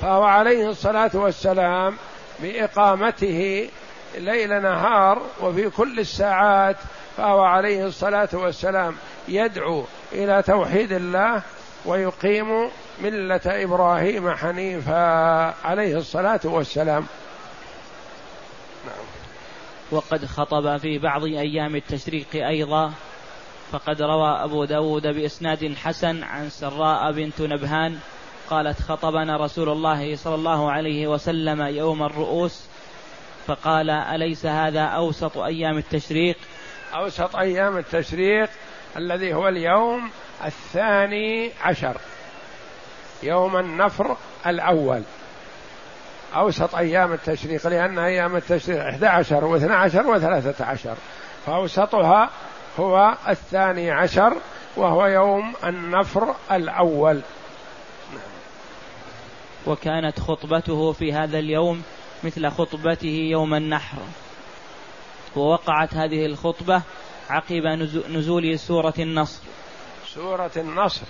فهو 0.00 0.24
عليه 0.24 0.68
الصلاة 0.68 1.10
والسلام 1.14 1.96
بإقامته 2.40 3.70
ليل 4.14 4.62
نهار 4.62 5.22
وفي 5.40 5.70
كل 5.70 6.00
الساعات 6.00 6.76
فهو 7.16 7.40
عليه 7.40 7.84
الصلاة 7.84 8.28
والسلام 8.32 8.96
يدعو 9.28 9.84
إلى 10.12 10.42
توحيد 10.42 10.92
الله 10.92 11.42
ويقيم 11.84 12.70
ملة 13.02 13.40
إبراهيم 13.46 14.30
حنيفا 14.30 14.96
عليه 15.66 15.96
الصلاة 15.96 16.40
والسلام. 16.44 17.06
نعم. 18.86 19.04
وقد 19.90 20.24
خطب 20.24 20.76
في 20.76 20.98
بعض 20.98 21.24
أيام 21.24 21.76
التشريق 21.76 22.26
أيضا 22.34 22.92
فقد 23.72 24.02
روى 24.02 24.44
أبو 24.44 24.64
داود 24.64 25.06
بإسناد 25.06 25.74
حسن 25.74 26.22
عن 26.22 26.50
سراء 26.50 27.12
بنت 27.12 27.40
نبهان 27.40 27.98
قالت 28.50 28.82
خطبنا 28.82 29.36
رسول 29.36 29.68
الله 29.68 30.16
صلى 30.16 30.34
الله 30.34 30.70
عليه 30.70 31.06
وسلم 31.06 31.62
يوم 31.62 32.02
الرؤوس 32.02 32.66
فقال 33.46 33.90
أليس 33.90 34.46
هذا 34.46 34.82
أوسط 34.82 35.38
أيام 35.38 35.78
التشريق؟ 35.78 36.36
أوسط 36.94 37.36
أيام 37.36 37.78
التشريق 37.78 38.48
الذي 38.96 39.34
هو 39.34 39.48
اليوم 39.48 40.10
الثاني 40.44 41.52
عشر. 41.62 41.96
يوم 43.22 43.56
النفر 43.56 44.16
الأول. 44.46 45.02
أوسط 46.34 46.74
أيام 46.74 47.12
التشريق 47.12 47.66
لأن 47.66 47.98
أيام 47.98 48.36
التشريق 48.36 48.80
11 48.80 49.40
و12 49.40 49.92
و13 49.92 50.62
عشر 50.62 50.94
فأوسطها 51.46 52.30
هو 52.80 53.16
الثاني 53.28 53.90
عشر 53.90 54.36
وهو 54.76 55.06
يوم 55.06 55.54
النفر 55.64 56.34
الأول. 56.52 57.20
وكانت 59.66 60.20
خطبته 60.20 60.92
في 60.92 61.12
هذا 61.12 61.38
اليوم 61.38 61.82
مثل 62.24 62.50
خطبته 62.50 63.18
يوم 63.30 63.54
النحر. 63.54 63.98
ووقعت 65.36 65.94
هذه 65.94 66.26
الخطبة 66.26 66.82
عقب 67.30 67.62
نزول 68.10 68.58
سورة 68.58 68.94
النصر. 68.98 69.42
سورة 70.14 70.50
النصر. 70.56 71.06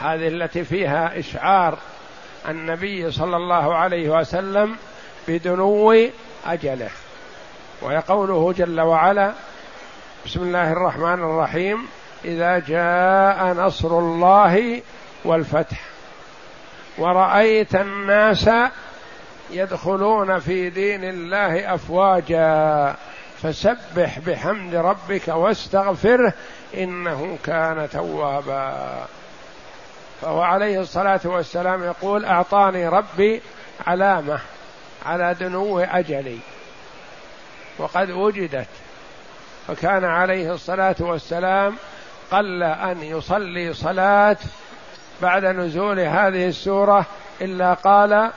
هذه 0.00 0.28
التي 0.28 0.64
فيها 0.64 1.18
إشعار 1.18 1.78
النبي 2.48 3.10
صلى 3.10 3.36
الله 3.36 3.74
عليه 3.74 4.10
وسلم 4.10 4.76
بدنو 5.28 5.94
أجله 6.46 6.90
وهي 7.82 7.96
قوله 7.96 8.52
جل 8.52 8.80
وعلا 8.80 9.32
بسم 10.26 10.40
الله 10.40 10.72
الرحمن 10.72 11.14
الرحيم 11.14 11.86
إذا 12.24 12.58
جاء 12.58 13.52
نصر 13.52 13.98
الله 13.98 14.82
والفتح 15.24 15.80
ورأيت 16.98 17.74
الناس 17.74 18.50
يدخلون 19.50 20.38
في 20.38 20.70
دين 20.70 21.04
الله 21.04 21.74
أفواجا 21.74 22.94
فسبح 23.42 24.18
بحمد 24.18 24.74
ربك 24.74 25.28
واستغفره 25.28 26.32
إنه 26.74 27.38
كان 27.44 27.88
توابا. 27.92 29.06
فهو 30.22 30.40
عليه 30.40 30.80
الصلاة 30.80 31.20
والسلام 31.24 31.84
يقول 31.84 32.24
أعطاني 32.24 32.88
ربي 32.88 33.42
علامة 33.86 34.38
على 35.06 35.34
دنو 35.40 35.80
أجلي 35.80 36.38
وقد 37.78 38.10
وجدت 38.10 38.68
فكان 39.68 40.04
عليه 40.04 40.52
الصلاة 40.54 40.96
والسلام 41.00 41.76
قل 42.30 42.62
أن 42.62 43.02
يصلي 43.02 43.74
صلاة 43.74 44.36
بعد 45.22 45.44
نزول 45.44 46.00
هذه 46.00 46.48
السورة 46.48 47.06
إلا 47.40 47.74
قال 47.74 48.30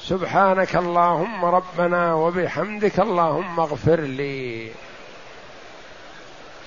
سبحانك 0.00 0.76
اللهم 0.76 1.44
ربنا 1.44 2.14
وبحمدك 2.14 3.00
اللهم 3.00 3.60
اغفر 3.60 4.00
لي. 4.00 4.70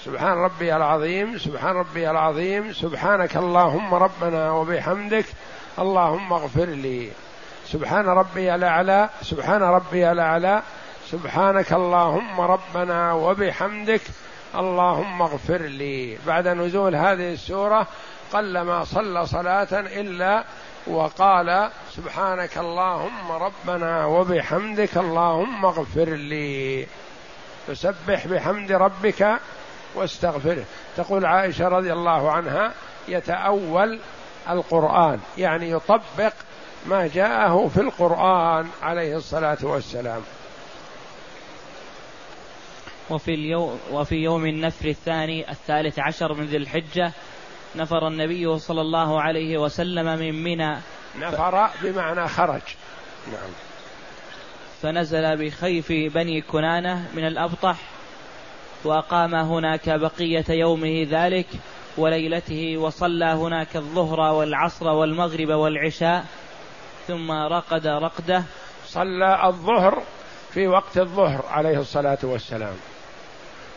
سبحان 0.08 0.38
ربي 0.38 0.76
العظيم 0.76 1.38
سبحان 1.38 1.76
ربي 1.76 2.12
العظيم 2.12 2.74
سبحانك 2.74 3.38
اللهم 3.38 3.94
ربنا 3.94 4.52
وبحمدك 4.52 5.26
اللهم 5.80 6.34
اغفر 6.34 6.66
لي. 6.66 7.12
سبحان 7.66 8.06
ربي 8.06 8.56
الأعلى 8.56 9.10
سبحان 9.22 9.62
ربي 9.62 10.12
الأعلى 10.12 10.62
سبحانك 11.12 11.74
اللهم 11.74 12.42
ربنا 12.42 13.14
وبحمدك 13.14 14.02
اللهم 14.56 15.22
اغفر 15.22 15.62
لي. 15.62 16.18
بعد 16.28 16.48
نزول 16.48 16.96
هذه 16.96 17.34
السورة 17.34 17.88
قلما 18.34 18.84
صلى 18.84 19.26
صلاة 19.26 19.74
إلا 19.74 20.44
وقال 20.88 21.70
سبحانك 21.92 22.58
اللهم 22.58 23.32
ربنا 23.32 24.06
وبحمدك 24.06 24.98
اللهم 24.98 25.66
اغفر 25.66 26.10
لي. 26.10 26.88
فسبح 27.68 28.28
بحمد 28.28 28.72
ربك 28.72 29.40
واستغفره 29.96 30.64
تقول 30.98 31.26
عائشة 31.26 31.68
رضي 31.68 31.94
الله 31.94 32.32
عنها 32.32 32.74
يتأول 33.08 34.00
القرآن 34.50 35.20
يعني 35.38 35.72
يطبق 35.72 36.34
ما 36.86 37.08
جاءه 37.08 37.68
في 37.68 37.82
القرآن 37.82 38.70
عليه 38.82 39.18
الصلاة 39.18 39.58
والسلام. 39.62 40.22
وفي 43.10 43.34
اليوم 43.34 43.80
وفي 43.92 44.16
يوم 44.16 44.46
النفر 44.46 44.90
الثاني 44.90 45.52
الثالث 45.52 46.00
عشر 46.00 46.34
من 46.34 46.46
ذي 46.46 46.58
الحجة 46.58 47.12
نفر 47.76 48.08
النبي 48.08 48.60
صلى 48.60 48.82
الله 48.82 49.22
عليه 49.22 49.58
وسلم 49.58 50.06
من 50.06 50.44
منى. 50.44 50.78
نفر 51.20 51.70
بمعنى 51.84 52.28
خرج. 52.28 52.62
نعم. 53.28 53.52
فنزل 54.82 55.38
بخيف 55.38 55.92
بني 55.92 56.42
كنانة 56.42 57.10
من 57.14 57.28
الأبطح 57.28 57.78
وأقام 58.84 59.36
هناك 59.36 59.90
بقية 59.90 60.46
يومه 60.50 61.08
ذلك 61.10 61.48
وليلته 61.98 62.78
وصلى 62.78 63.26
هناك 63.26 63.76
الظهر 63.76 64.20
والعصر 64.20 64.88
والمغرب 64.88 65.50
والعشاء 65.50 66.26
ثم 67.08 67.32
رقد 67.32 67.88
رقده. 67.88 68.44
صلى 68.88 69.46
الظهر 69.48 70.04
في 70.54 70.68
وقت 70.68 70.98
الظهر 70.98 71.46
عليه 71.52 71.80
الصلاة 71.80 72.18
والسلام. 72.24 72.74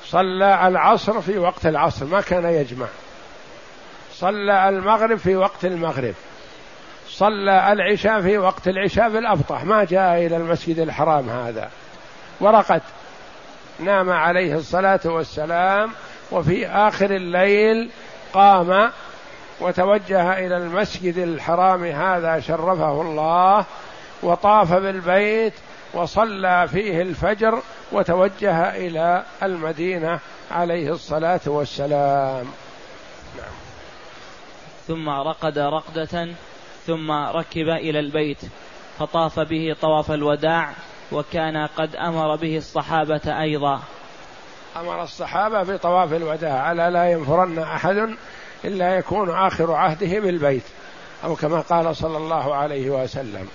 صلى 0.05 0.69
العصر 0.69 1.21
في 1.21 1.39
وقت 1.39 1.67
العصر 1.67 2.07
ما 2.07 2.21
كان 2.21 2.45
يجمع. 2.45 2.87
صلى 4.15 4.69
المغرب 4.69 5.19
في 5.19 5.37
وقت 5.37 5.65
المغرب. 5.65 6.15
صلى 7.09 7.73
العشاء 7.73 8.21
في 8.21 8.39
وقت 8.39 8.69
العشاء 8.69 9.11
في 9.11 9.19
الأبطح 9.19 9.65
ما 9.65 9.85
جاء 9.85 10.27
إلى 10.27 10.37
المسجد 10.37 10.79
الحرام 10.79 11.29
هذا. 11.29 11.71
ورقد. 12.41 12.83
نام 13.81 14.11
عليه 14.11 14.55
الصلاة 14.55 15.01
والسلام 15.05 15.93
وفي 16.31 16.67
آخر 16.67 17.11
الليل 17.11 17.91
قام 18.33 18.91
وتوجه 19.61 20.39
إلى 20.39 20.57
المسجد 20.57 21.19
الحرام 21.19 21.85
هذا 21.85 22.41
شرفه 22.41 23.01
الله 23.03 23.65
وطاف 24.23 24.73
بالبيت 24.73 25.55
وصلى 25.95 26.69
فيه 26.69 27.03
الفجر 27.03 27.63
وتوجه 27.93 28.77
إلى 28.77 29.25
المدينة 29.43 30.21
عليه 30.51 30.91
الصلاة 30.93 31.41
والسلام 31.47 32.47
نعم. 33.37 33.53
ثم 34.89 35.09
رقد 35.09 35.59
رقدة 35.59 36.29
ثم 36.87 37.11
ركب 37.11 37.69
إلى 37.69 38.01
البيت 38.01 38.39
فطاف 38.99 39.41
به 39.41 39.77
طواف 39.81 40.11
الوداع 40.11 40.73
وكان 41.13 41.67
قد 41.67 41.97
أمر 41.97 42.37
به 42.37 42.57
الصحابة 42.57 43.41
أيضا. 43.41 43.81
أمر 44.77 45.03
الصحابة 45.03 45.63
بطواف 45.63 46.13
الوداع 46.13 46.73
ألا 46.73 46.91
لا 46.91 47.11
ينفرن 47.11 47.59
أحد 47.59 48.17
إلا 48.65 48.97
يكون 48.99 49.31
آخر 49.31 49.73
عهده 49.73 50.21
بالبيت 50.21 50.65
أو 51.25 51.37
كما 51.37 51.61
قال 51.61 51.97
صلى 51.97 52.17
الله 52.17 52.55
عليه 52.55 52.91
وسلم. 52.91 53.49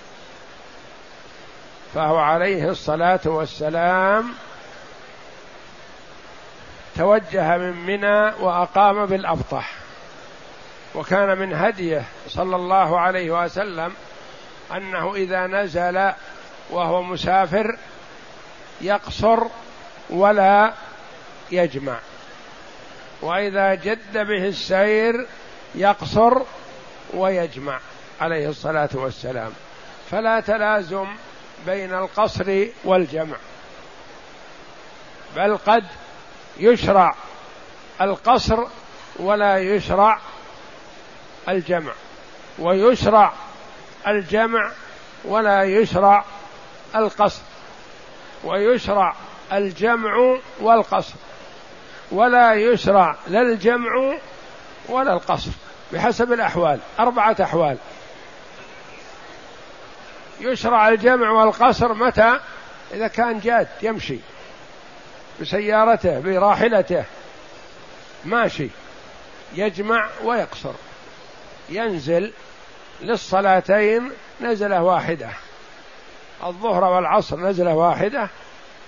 فهو 1.94 2.18
عليه 2.18 2.70
الصلاة 2.70 3.20
والسلام 3.26 4.34
توجه 6.96 7.58
من 7.58 7.86
منى 7.86 8.34
وأقام 8.39 9.06
بالأبطح 9.06 9.72
وكان 10.96 11.38
من 11.38 11.54
هديه 11.54 12.04
صلى 12.28 12.56
الله 12.56 13.00
عليه 13.00 13.44
وسلم 13.44 13.94
أنه 14.76 15.15
إذا 15.15 15.48
نزل 15.48 16.12
وهو 16.69 17.04
مسافر 17.04 17.78
يقصر 18.82 19.43
ولا 20.10 20.73
يجمع. 21.51 21.99
وإذا 23.21 23.75
جد 23.75 24.13
به 24.13 24.47
السير 24.47 25.28
يقصر 25.75 26.41
ويجمع 27.13 27.80
عليه 28.21 28.49
الصلاة 28.49 28.89
والسلام. 28.93 29.51
فلا 30.12 30.39
تلازم 30.39 31.08
بين 31.65 31.93
القصر 31.93 32.65
والجمع. 32.84 33.38
بل 35.36 35.58
قد 35.58 35.84
يشرع 36.58 37.15
القصر 38.01 38.63
ولا 39.15 39.58
يشرع 39.58 40.19
الجمع. 41.49 41.93
ويشرع 42.60 43.34
الجمع 44.08 44.71
ولا 45.25 45.63
يشرع 45.63 46.25
القصر 46.95 47.41
ويشرع 48.43 49.15
الجمع 49.53 50.38
والقصر 50.60 51.13
ولا 52.12 52.53
يشرع 52.53 53.15
لا 53.27 53.41
الجمع 53.41 54.17
ولا 54.89 55.13
القصر 55.13 55.51
بحسب 55.93 56.34
الأحوال 56.34 56.79
أربعة 56.99 57.36
أحوال. 57.41 57.77
يشرع 60.39 60.89
الجمع 60.89 61.31
والقصر 61.31 61.93
متى؟ 61.93 62.39
إذا 62.93 63.08
كان 63.08 63.39
جاد 63.39 63.67
يمشي 63.81 64.19
بسيارته 65.41 66.19
براحلته 66.19 67.03
ماشي 68.25 68.69
يجمع 69.53 70.10
ويقصر 70.23 70.73
ينزل 71.69 72.34
للصلاتين 73.01 74.12
نزلة 74.41 74.84
واحدة. 74.84 75.29
الظهر 76.43 76.84
والعصر 76.84 77.39
نزلة 77.39 77.74
واحدة 77.74 78.30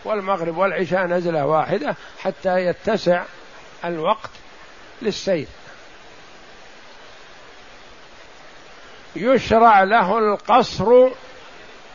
والمغرب 0.05 0.57
والعشاء 0.57 1.05
نزلة 1.05 1.45
واحدة 1.45 1.95
حتى 2.19 2.65
يتسع 2.65 3.23
الوقت 3.85 4.29
للسير. 5.01 5.47
يشرع 9.15 9.83
له 9.83 10.17
القصر 10.17 11.09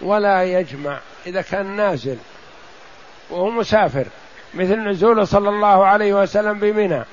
ولا 0.00 0.44
يجمع. 0.44 1.00
إذا 1.26 1.42
كان 1.42 1.76
نازل 1.76 2.18
وهو 3.30 3.50
مسافر 3.50 4.06
مثل 4.54 4.76
نزوله 4.76 5.24
صلى 5.24 5.48
الله 5.48 5.86
عليه 5.86 6.14
وسلم 6.14 6.58
بمنى 6.58 7.04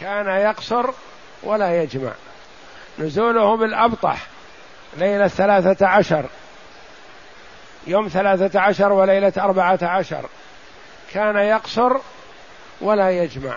كان 0.00 0.26
يقصر 0.26 0.90
ولا 1.42 1.82
يجمع. 1.82 2.12
نزوله 2.98 3.56
بالأبطح 3.56 4.26
ليلة 4.96 5.28
ثلاثة 5.28 5.86
عشر. 5.86 6.24
يوم 7.86 8.08
ثلاثة 8.08 8.60
عشر 8.60 8.92
وليلة 8.92 9.32
أربعة 9.38 9.78
عشر. 9.82 10.28
كان 11.12 11.36
يقصر 11.36 11.96
ولا 12.80 13.10
يجمع. 13.10 13.56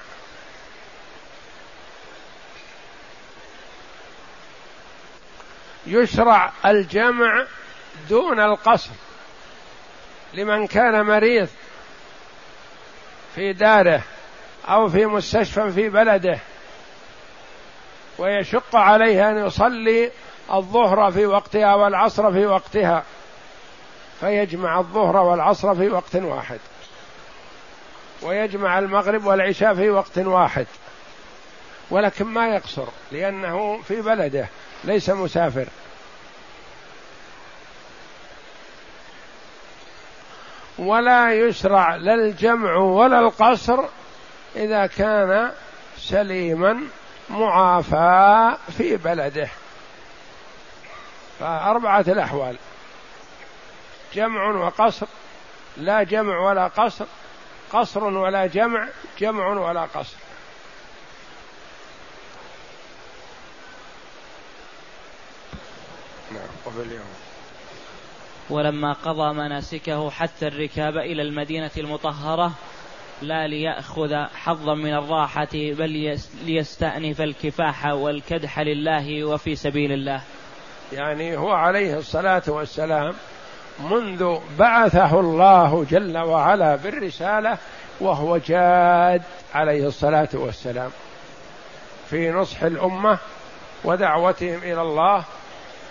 يشرع 5.88 6.52
الجمع 6.66 7.46
دون 8.10 8.40
القصر. 8.40 8.92
لمن 10.34 10.68
كان 10.68 11.06
مريض 11.06 11.50
في 13.36 13.54
داره 13.54 14.02
أو 14.70 14.88
في 14.90 15.06
مستشفى 15.06 15.72
في 15.72 15.90
بلده 15.90 16.40
ويشق 18.18 18.76
عليه 18.76 19.30
أن 19.30 19.46
يصلي 19.46 20.12
الظهر 20.54 21.12
في 21.12 21.26
وقتها 21.26 21.76
والعصر 21.76 22.32
في 22.32 22.46
وقتها. 22.46 23.04
فيجمع 24.24 24.80
الظهر 24.80 25.18
والعصر 25.18 25.76
في 25.76 25.90
وقت 25.90 26.16
واحد. 26.16 26.60
ويجمع 28.22 28.80
المغرب 28.80 29.26
والعشاء 29.26 29.74
في 29.74 29.90
وقت 29.90 30.18
واحد. 30.18 30.68
ولكن 31.90 32.26
ما 32.26 32.48
يقصر 32.48 32.86
لأنه 33.12 33.82
في 33.82 34.02
بلده 34.02 34.48
ليس 34.84 35.10
مسافر. 35.10 35.68
ولا 40.80 41.34
يشرع 41.34 41.96
لا 41.96 42.14
الجمع 42.14 42.76
ولا 42.76 43.20
القصر 43.20 43.80
إذا 44.56 44.86
كان 44.86 45.52
سليما 45.98 46.84
معافى 47.30 48.58
في 48.78 48.98
بلده. 48.98 49.48
فأربعة 51.40 52.06
الأحوال. 52.08 52.58
جمع 54.14 54.66
وقصر. 54.66 55.08
لا 55.78 56.04
جمع 56.04 56.40
ولا 56.40 56.68
قصر. 56.68 57.06
قصر 57.74 58.04
ولا 58.04 58.46
جمع 58.46 58.88
جمع 59.20 59.48
ولا 59.48 59.82
قصر. 59.82 60.16
نعم 66.32 66.82
اليوم. 66.82 67.06
ولما 68.50 68.94
قضى 68.94 69.34
مناسكه 69.34 70.10
حتى 70.10 70.48
الركاب 70.48 70.98
إلى 70.98 71.22
المدينة 71.22 71.72
المطهرة 71.78 72.52
لا 73.22 73.48
ليأخذ 73.48 74.16
حظا 74.36 74.76
من 74.76 74.94
الراحة 74.94 75.50
بل 75.54 76.20
ليستأنف 76.44 77.22
الكفاح 77.22 77.86
والكدح 77.86 78.60
لله 78.60 79.24
وفي 79.24 79.56
سبيل 79.56 79.92
الله. 79.92 80.22
يعني 80.94 81.38
هو 81.38 81.52
عليه 81.52 81.98
الصلاة 81.98 82.44
والسلام 82.48 83.14
منذ 83.80 84.38
بعثه 84.60 85.20
الله 85.20 85.86
جل 85.92 86.18
وعلا 86.18 86.76
بالرسالة 86.76 87.58
وهو 88.00 88.38
جاد 88.38 89.22
عليه 89.54 89.88
الصلاة 89.88 90.30
والسلام. 90.34 90.90
في 92.10 92.32
نصح 92.32 92.64
الأمة 92.64 93.18
ودعوتهم 93.84 94.58
إلى 94.64 94.82
الله 94.82 95.24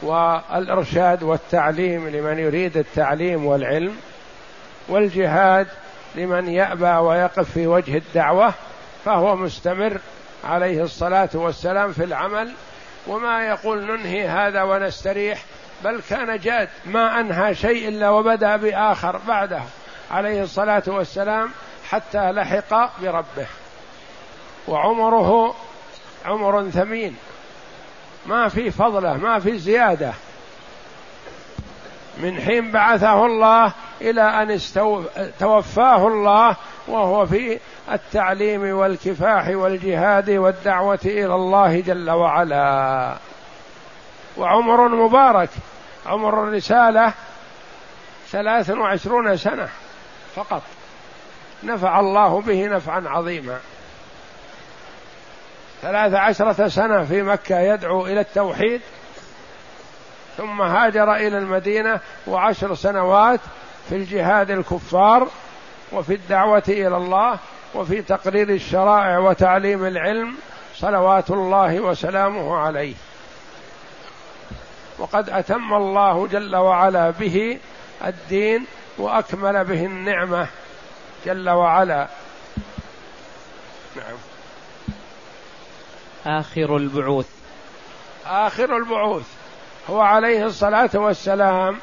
والإرشاد 0.02 1.22
والتعليم 1.22 2.08
لمن 2.08 2.38
يريد 2.38 2.76
التعليم 2.76 3.46
والعلم 3.46 3.96
والجهاد 4.88 5.66
لمن 6.14 6.48
يأبى 6.48 6.96
ويقف 7.06 7.50
في 7.50 7.66
وجه 7.66 7.96
الدعوة 7.96 8.54
فهو 9.04 9.36
مستمر 9.36 9.98
عليه 10.44 10.82
الصلاة 10.82 11.30
والسلام 11.34 11.92
في 11.92 12.04
العمل. 12.04 12.52
وما 13.06 13.46
يقول 13.46 13.84
ننهي 13.84 14.28
هذا 14.28 14.62
ونستريح 14.62 15.44
بل 15.84 16.00
كان 16.10 16.38
جاد 16.38 16.68
ما 16.86 17.20
أنهى 17.20 17.54
شيء 17.54 17.88
إلا 17.88 18.10
وبدأ 18.10 18.56
بآخر 18.56 19.20
بعده 19.28 19.62
عليه 20.10 20.42
الصلاة 20.42 20.82
والسلام 20.86 21.50
حتى 21.90 22.32
لحق 22.32 23.00
بربه. 23.02 23.46
وعمره 24.68 25.54
عمر 26.24 26.70
ثمين. 26.70 27.16
ما 28.26 28.48
في 28.48 28.70
فضله 28.70 29.16
ما 29.16 29.38
في 29.38 29.58
زيادة. 29.58 30.12
من 32.18 32.40
حين 32.40 32.70
بعثه 32.70 33.26
الله 33.26 33.72
إلى 34.00 34.22
أن 34.22 34.58
توفاه 35.40 36.06
الله 36.06 36.56
وهو 36.88 37.26
في 37.26 37.58
التعليم 37.92 38.76
والكفاح 38.76 39.48
والجهاد 39.48 40.30
والدعوة 40.30 41.00
إلى 41.04 41.34
الله 41.34 41.80
جل 41.80 42.10
وعلا. 42.10 43.16
وعمر 44.36 44.88
مبارك 44.88 45.50
عمر 46.06 46.44
الرسالة 46.44 47.12
ثلاث 48.30 48.70
وعشرون 48.70 49.36
سنة 49.36 49.68
فقط. 50.34 50.62
نفع 51.62 52.00
الله 52.00 52.40
به 52.40 52.66
نفعا 52.66 53.08
عظيما. 53.08 53.58
ثلاث 55.82 56.14
عشرة 56.14 56.68
سنة 56.68 57.04
في 57.04 57.22
مكة 57.22 57.58
يدعو 57.58 58.06
إلى 58.06 58.20
التوحيد 58.20 58.80
ثم 60.36 60.62
هاجر 60.62 61.14
إلى 61.14 61.38
المدينة 61.38 62.00
وعشر 62.26 62.74
سنوات 62.74 63.40
في 63.88 63.96
الجهاد 63.96 64.50
الكفار 64.50 65.28
وفي 65.92 66.14
الدعوة 66.14 66.62
إلى 66.68 66.96
الله 66.96 67.38
وفي 67.74 68.02
تقرير 68.02 68.48
الشرائع 68.48 69.18
وتعليم 69.18 69.86
العلم 69.86 70.36
صلوات 70.74 71.30
الله 71.30 71.80
وسلامه 71.80 72.56
عليه. 72.56 72.94
وقد 74.98 75.30
أتم 75.30 75.74
الله 75.74 76.26
جل 76.26 76.56
وعلا 76.56 77.10
به 77.10 77.58
الدين 78.04 78.66
وأكمل 78.98 79.64
به 79.64 79.86
النعمة 79.86 80.46
جل 81.26 81.50
وعلا. 81.50 82.08
نعم. 83.96 84.16
آخر 86.26 86.76
البعوث. 86.76 87.28
آخر 88.26 88.76
البعوث. 88.76 89.26
هو 89.90 90.00
عليه 90.00 90.44
الصلاة 90.46 90.90
والسلام 90.94 91.76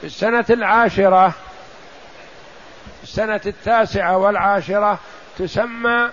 في 0.00 0.06
السنة 0.06 0.44
العاشرة 0.50 1.32
السنة 3.02 3.40
التاسعة 3.46 4.16
والعاشرة 4.16 4.98
تسمى 5.38 6.10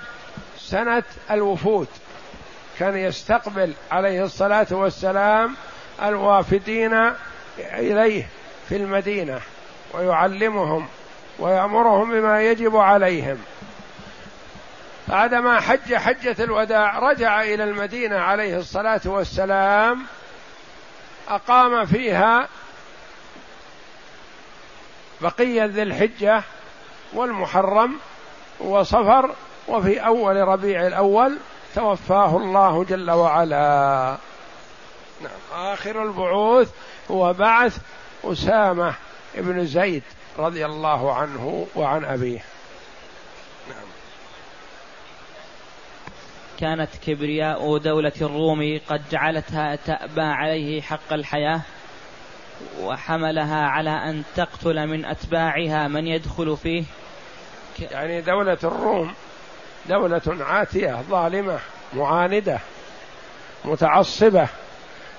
سنة 0.58 1.04
الوفود. 1.32 1.88
كان 2.80 2.98
يستقبل 2.98 3.74
عليه 3.92 4.24
الصلاة 4.24 4.68
والسلام 4.72 5.56
الوافدين 6.04 7.12
إليه 7.60 8.28
في 8.70 8.76
المدينة 8.76 9.40
ويعلمهم 9.94 10.88
ويأمرهم 11.40 12.12
بما 12.12 12.42
يجب 12.44 12.78
عليهم. 12.78 13.38
بعدما 15.08 15.60
حج 15.60 15.96
حجة 15.96 16.44
الوداع 16.44 17.00
رجع 17.00 17.42
إلى 17.42 17.64
المدينة 17.64 18.18
عليه 18.18 18.58
الصلاة 18.58 19.02
والسلام 19.06 20.06
أقام 21.30 21.86
فيها 21.86 22.48
بقية 25.22 25.66
ذي 25.66 25.82
الحجة 25.82 26.44
والمحرم 27.14 28.00
وصفر 28.60 29.36
وفي 29.68 30.00
أول 30.06 30.36
ربيع 30.36 30.88
الأول 30.88 31.38
توفاه 31.76 32.38
الله 32.38 32.84
جل 32.84 33.12
وعلا. 33.12 34.18
نعم. 35.22 35.72
آخر 35.74 36.04
البعوث 36.04 36.72
هو 37.12 37.34
بعث 37.34 37.78
أسامة 38.24 38.94
بن 39.36 39.66
زيد 39.66 40.04
رضي 40.38 40.66
الله 40.66 41.14
عنه 41.14 41.68
وعن 41.76 42.06
أبيه. 42.06 42.44
نعم. 43.70 43.88
كانت 46.60 46.90
كبرياء 47.06 47.78
دولة 47.78 48.14
الروم 48.22 48.80
قد 48.90 49.02
جعلتها 49.12 49.76
تأبى 49.76 50.22
عليه 50.22 50.82
حق 50.82 51.14
الحياة 51.14 51.62
وحملها 52.82 53.68
على 53.68 53.90
أن 53.90 54.24
تقتل 54.36 54.88
من 54.88 55.06
أتباعها 55.06 55.88
من 55.88 56.08
يدخل 56.08 56.58
فيه. 56.58 56.84
يعني 57.80 58.22
دولة 58.22 58.58
الروم 58.64 59.14
دولة 59.90 60.22
عاتية 60.28 61.02
ظالمة 61.10 61.60
معاندة 61.94 62.60
متعصبة 63.66 64.48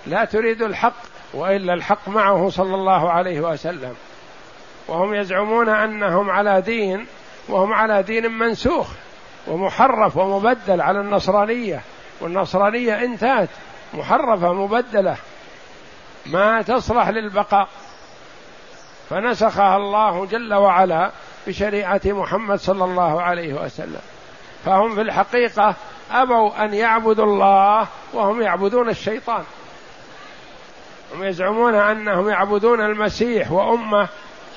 لا 0.07 0.25
تريد 0.25 0.62
الحق 0.62 1.03
وإلا 1.35 1.75
الحق 1.75 2.09
معه 2.09 2.48
صلى 2.48 2.75
الله 2.75 3.11
عليه 3.11 3.40
وسلم. 3.40 3.94
وهم 4.88 5.14
يزعمون 5.14 5.68
أنهم 5.68 6.31
على 6.31 6.61
دين 6.61 7.07
وهم 7.48 7.72
على 7.72 8.03
دين 8.03 8.33
منسوخ 8.33 8.88
ومحرف 9.46 10.16
ومبدل 10.16 10.81
على 10.81 11.01
النصرانية. 11.01 11.81
والنصرانية 12.20 13.05
انتهت 13.05 13.48
محرفة 13.94 14.53
مبدلة. 14.53 15.16
ما 16.27 16.62
تصلح 16.62 17.09
للبقاء. 17.09 17.68
فنسخها 19.11 19.77
الله 19.77 20.27
جل 20.27 20.55
وعلا 20.55 21.11
بشريعة 21.46 22.01
محمد 22.07 22.59
صلى 22.59 22.85
الله 22.85 23.22
عليه 23.22 23.55
وسلم. 23.55 24.01
فهم 24.64 24.94
في 24.94 25.01
الحقيقة 25.01 25.75
أبوا 26.11 26.64
أن 26.64 26.75
يعبدوا 26.75 27.25
الله 27.25 27.87
وهم 28.12 28.42
يعبدون 28.42 28.88
الشيطان. 28.88 29.44
هم 31.14 31.25
يزعمون 31.25 31.75
أنهم 31.75 32.29
يعبدون 32.29 32.81
المسيح 32.81 33.53
وأمه 33.53 34.09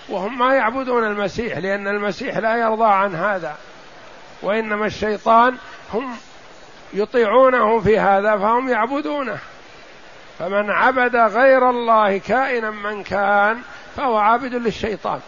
وهم 0.10 0.38
ما 0.38 0.56
يعبدون 0.56 1.04
المسيح 1.04 1.58
لأن 1.58 1.88
المسيح 1.88 2.38
لا 2.38 2.56
يرضى 2.56 2.86
عن 2.86 3.16
هذا. 3.16 3.56
وإنما 4.42 4.86
الشيطان 4.86 5.56
هم 5.94 6.16
يطيعونه 6.94 7.80
في 7.80 8.00
هذا 8.00 8.38
فهم 8.38 8.70
يعبدونه. 8.70 9.38
فمن 10.40 10.70
عبد 10.70 11.16
غير 11.16 11.70
الله 11.70 12.18
كائنا 12.18 12.72
من 12.72 13.04
كان 13.04 13.62
فهو 13.96 14.18
عابد 14.18 14.54
للشيطان. 14.54 15.20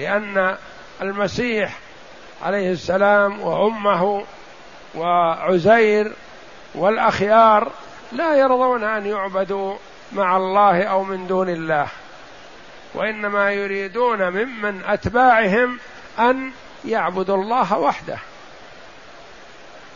لأن 0.00 0.56
المسيح 1.02 1.78
عليه 2.42 2.72
السلام 2.72 3.40
وأمه 3.40 4.24
وعزير 4.94 6.12
والأخيار 6.74 7.72
لا 8.12 8.34
يرضون 8.36 8.84
أن 8.84 9.06
يعبدوا 9.06 9.76
مع 10.12 10.36
الله 10.36 10.84
أو 10.84 11.04
من 11.04 11.26
دون 11.26 11.48
الله 11.48 11.86
وإنما 12.94 13.52
يريدون 13.52 14.30
ممن 14.30 14.82
أتباعهم 14.86 15.78
أن 16.18 16.50
يعبدوا 16.84 17.36
الله 17.36 17.78
وحده. 17.78 18.18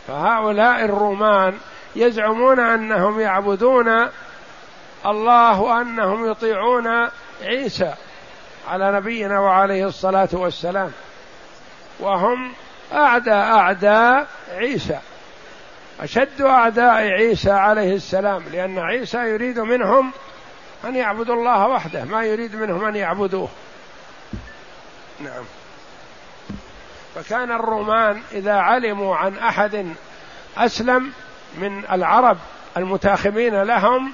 فهؤلاء 0.08 0.84
الرومان 0.84 1.58
يزعمون 1.96 2.60
أنهم 2.60 3.20
يعبدون 3.20 4.08
الله 5.06 5.60
وأنهم 5.60 6.30
يطيعون 6.30 7.08
عيسى. 7.42 7.94
على 8.68 8.92
نبينا 8.92 9.40
وعليه 9.40 9.87
الصلاة 9.87 10.29
والسلام. 10.33 10.92
وهم 12.00 12.53
أعداء 12.92 13.57
أعداء 13.57 14.27
عيسى. 14.55 14.98
أشد 16.00 16.42
أعداء 16.42 16.94
عيسى 16.94 17.50
عليه 17.50 17.94
السلام 17.94 18.42
لأن 18.53 18.79
عيسى 18.79 19.18
يريد 19.18 19.59
منهم 19.59 20.11
أن 20.85 20.96
يعبدوا 20.96 21.35
الله 21.35 21.68
وحده 21.68 22.05
ما 22.05 22.24
يريد 22.24 22.57
منهم 22.57 22.85
أن 22.85 22.96
يعبدوه. 22.96 23.48
نعم. 25.20 25.44
فكان 27.14 27.53
الرومان 27.53 28.22
إذا 28.33 28.53
علموا 28.53 29.16
عن 29.16 29.38
أحد 29.38 29.87
أسلم 30.57 31.12
من 31.55 31.85
العرب 31.92 32.38
المتاخمين 32.77 33.62
لهم 33.62 34.12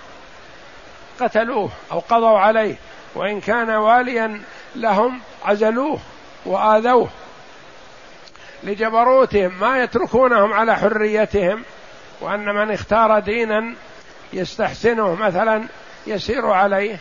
قتلوه 1.20 1.70
أو 1.92 1.98
قضوا 1.98 2.38
عليه. 2.38 2.76
وإن 3.14 3.40
كان 3.40 3.70
واليا 3.70 4.40
لهم 4.76 5.20
عزلوه 5.44 5.98
وآذوه 6.46 7.08
لجبروتهم 8.62 9.60
ما 9.60 9.82
يتركونهم 9.82 10.52
على 10.52 10.76
حريتهم 10.76 11.62
وأن 12.20 12.44
من 12.44 12.70
اختار 12.70 13.18
دينا 13.18 13.74
يستحسنه 14.32 15.14
مثلا 15.14 15.64
يسير 16.06 16.46
عليه 16.46 16.98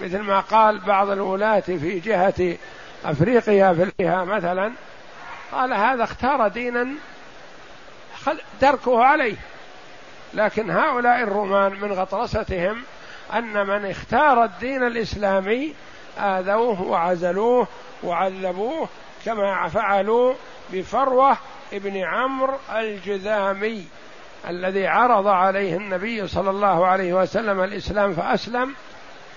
مثل 0.00 0.18
ما 0.18 0.40
قال 0.40 0.78
بعض 0.78 1.10
الولاة 1.10 1.60
في 1.60 2.00
جهة 2.00 2.56
أفريقيا 3.04 3.72
في 3.72 3.82
الجهة 3.82 4.24
مثلا 4.24 4.72
قال 5.52 5.72
هذا 5.72 6.04
اختار 6.04 6.48
دينا 6.48 6.88
دركه 8.60 9.04
عليه 9.04 9.36
لكن 10.34 10.70
هؤلاء 10.70 11.22
الرومان 11.22 11.72
من 11.80 11.92
غطرستهم 11.92 12.82
أن 13.32 13.66
من 13.66 13.90
اختار 13.90 14.44
الدين 14.44 14.82
الإسلامي 14.82 15.74
آذوه 16.18 16.82
وعزلوه 16.82 17.66
وعذبوه 18.02 18.88
كما 19.24 19.68
فعلوا 19.68 20.34
بفروة 20.72 21.36
ابن 21.72 21.96
عمرو 21.96 22.54
الجذامي 22.74 23.86
الذي 24.48 24.86
عرض 24.86 25.26
عليه 25.26 25.76
النبي 25.76 26.28
صلى 26.28 26.50
الله 26.50 26.86
عليه 26.86 27.12
وسلم 27.12 27.60
الإسلام 27.60 28.12
فأسلم 28.12 28.74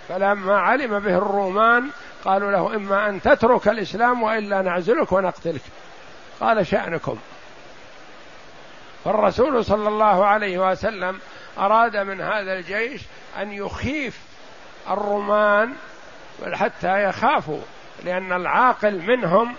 فلما 0.09 0.59
علم 0.59 0.99
به 0.99 1.17
الرومان 1.17 1.89
قالوا 2.25 2.51
له 2.51 2.75
إما 2.75 3.09
أن 3.09 3.21
تترك 3.21 3.67
الإسلام 3.67 4.23
وإلا 4.23 4.61
نعزلك 4.61 5.11
ونقتلك. 5.11 5.61
قال 6.39 6.67
شأنكم. 6.67 7.17
فالرسول 9.05 9.65
صلى 9.65 9.87
الله 9.87 10.25
عليه 10.25 10.71
وسلم 10.71 11.19
أراد 11.57 11.97
من 11.97 12.21
هذا 12.21 12.53
الجيش 12.53 13.01
أن 13.37 13.51
يخيف 13.51 14.19
الرومان 14.89 15.73
حتى 16.53 17.03
يخافوا 17.03 17.61
لأن 18.03 18.33
العاقل 18.33 19.01
منهم 19.01 19.55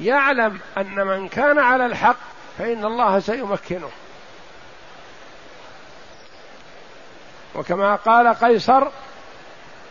يعلم 0.00 0.60
أن 0.78 1.06
من 1.06 1.28
كان 1.28 1.58
على 1.58 1.86
الحق 1.86 2.16
فإن 2.58 2.84
الله 2.84 3.20
سيمكنه. 3.20 3.90
وكما 7.54 7.94
قال 7.94 8.34
قيصر 8.34 8.88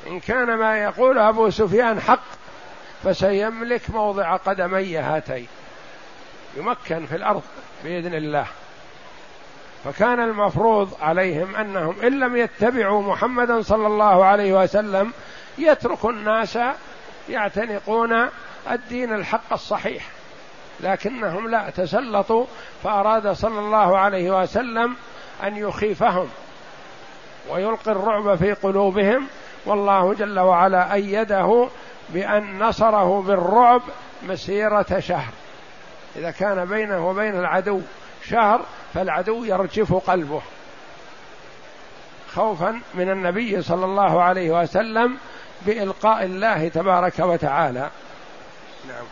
إن 0.08 0.20
كان 0.20 0.56
ما 0.56 0.78
يقول 0.78 1.18
أبو 1.18 1.50
سفيان 1.50 2.02
حق 2.02 2.24
فسيملك 3.04 3.90
موضع 3.90 4.36
قدمي 4.36 4.98
هاتين 4.98 5.48
يمكن 6.58 7.06
في 7.06 7.16
الأرض 7.16 7.44
بإذن 7.84 8.14
الله. 8.14 8.48
فكان 9.84 10.20
المفروض 10.20 10.94
عليهم 11.02 11.56
أنهم 11.56 11.96
إن 12.04 12.20
لم 12.20 12.38
يتبعوا 12.38 13.02
محمدا 13.02 13.62
صلى 13.62 13.88
الله 13.88 14.26
عليه 14.26 14.64
وسلم 14.64 15.12
يتركوا 15.58 16.12
الناس 16.12 16.60
يعتنقون 17.30 18.30
الدين 18.72 19.14
الحق 19.14 19.54
الصحيح 19.54 20.08
لكنهم 20.80 21.50
لا 21.50 21.70
تسلطوا 21.70 22.46
فأراد 22.84 23.32
صلى 23.32 23.60
الله 23.60 23.98
عليه 23.98 24.42
وسلم 24.42 24.96
أن 25.44 25.58
يخيفهم 25.58 26.28
ويلقي 27.50 27.92
الرعب 27.92 28.36
في 28.36 28.54
قلوبهم 28.54 29.28
والله 29.66 30.14
جل 30.14 30.40
وعلا 30.40 30.94
أيده 30.94 31.68
بأن 32.10 32.60
نصره 32.60 33.22
بالرعب 33.22 33.82
مسيرة 34.24 35.00
شهر. 35.00 35.34
إذا 36.16 36.32
كان 36.32 36.66
بينه 36.66 37.10
وبين 37.10 37.36
العدو 37.36 37.82
شهر 38.24 38.62
فالعدو 38.94 39.44
يرجف 39.44 39.94
قلبه 39.94 40.42
خوفا 42.34 42.82
من 42.94 43.10
النبي 43.10 43.62
صلى 43.62 43.86
الله 43.86 44.24
عليه 44.24 44.62
وسلم 44.62 45.18
بإلقاء 45.62 46.26
الله 46.26 46.68
تبارك 46.68 47.20
وتعالى. 47.20 47.90
نعم. 48.88 49.06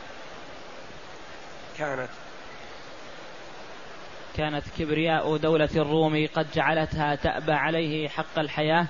كانت. 1.77 2.09
كانت 4.37 4.63
كبرياء 4.79 5.37
دولة 5.37 5.69
الروم 5.75 6.27
قد 6.35 6.47
جعلتها 6.53 7.15
تأبى 7.15 7.51
عليه 7.51 8.07
حق 8.07 8.39
الحياة 8.39 8.87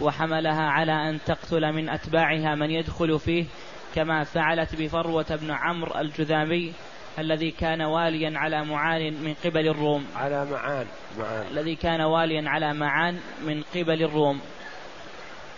وحملها 0.00 0.62
على 0.62 0.92
أن 0.92 1.18
تقتل 1.26 1.72
من 1.72 1.88
أتباعها 1.88 2.54
من 2.54 2.70
يدخل 2.70 3.18
فيه 3.18 3.44
كما 3.94 4.24
فعلت 4.24 4.74
بفروة 4.74 5.26
بن 5.30 5.50
عمرو 5.50 6.00
الجذامي 6.00 6.72
الذي 7.18 7.50
كان 7.50 7.82
واليا 7.82 8.38
على 8.38 8.64
معان 8.64 9.12
من 9.14 9.34
قبل 9.44 9.68
الروم. 9.68 10.06
على 10.16 10.44
معان 10.44 10.86
معان. 11.18 11.46
الذي 11.50 11.74
كان 11.74 12.00
واليا 12.00 12.48
على 12.48 12.74
معان 12.74 13.20
من 13.42 13.62
قبل 13.74 14.02
الروم. 14.02 14.40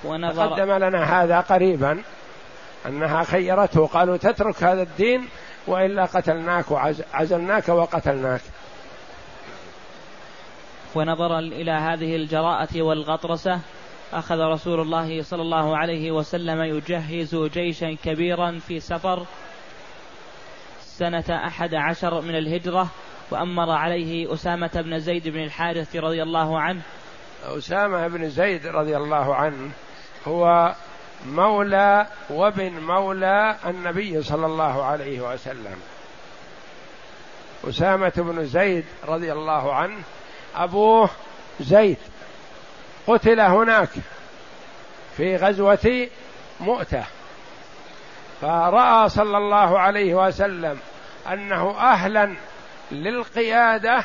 ونظر 0.05 0.47
قدم 0.47 0.73
لنا 0.73 1.23
هذا 1.23 1.41
قريبا 1.41 2.03
أنها 2.87 3.23
خيرته. 3.23 3.87
قالوا 3.87 4.17
تترك 4.17 4.63
هذا 4.63 4.83
الدين 4.83 5.29
وإلا 5.67 6.05
قتلناك 6.05 6.71
وعزلناك 6.71 7.69
وقتلناك. 7.69 8.41
ونظرا 10.95 11.39
إلى 11.39 11.71
هذه 11.71 12.17
الجراءة 12.17 12.83
والغطرسة 12.83 13.61
أخذ 14.13 14.41
رسول 14.41 14.81
الله 14.81 15.23
صلى 15.23 15.43
الله 15.43 15.77
عليه 15.77 16.11
وسلم 16.11 16.61
يجهز 16.63 17.37
جيشا 17.37 17.97
كبيرا 18.05 18.59
في 18.59 18.81
سفر 18.81 19.27
سنة 20.99 21.47
أحد 21.47 21.75
عشر 21.75 22.21
من 22.21 22.39
الهجرة 22.39 22.89
وأمر 23.31 23.71
عليه 23.71 24.35
أسامة 24.35 24.71
بن 24.75 24.99
زيد 24.99 25.29
بن 25.29 25.43
الحارث 25.43 25.97
رضي 25.97 26.23
الله 26.23 26.61
عنه. 26.61 26.83
أسامة 27.45 28.09
بن 28.09 28.31
زيد 28.31 28.67
رضي 28.67 28.97
الله 28.97 29.35
عنه 29.35 29.71
هو 30.29 30.75
مولى 31.27 32.07
وابن 32.31 32.81
مولى 32.81 33.57
النبي 33.67 34.23
صلى 34.23 34.47
الله 34.47 34.85
عليه 34.85 35.33
وسلم. 35.33 35.77
أسامة 37.65 38.13
بن 38.17 38.47
زيد 38.47 38.85
رضي 39.09 39.33
الله 39.33 39.75
عنه 39.75 40.03
أبوه 40.57 41.11
زيد 41.61 41.99
قتل 43.07 43.41
هناك 43.41 43.91
في 45.17 45.37
غزوة 45.37 46.09
مؤتة. 46.61 47.05
فراى 48.41 49.09
صلى 49.09 49.39
الله 49.39 49.79
عليه 49.79 50.15
وسلم 50.15 50.79
انه 51.33 51.79
أهلا 51.79 52.35
للقياده 52.93 54.05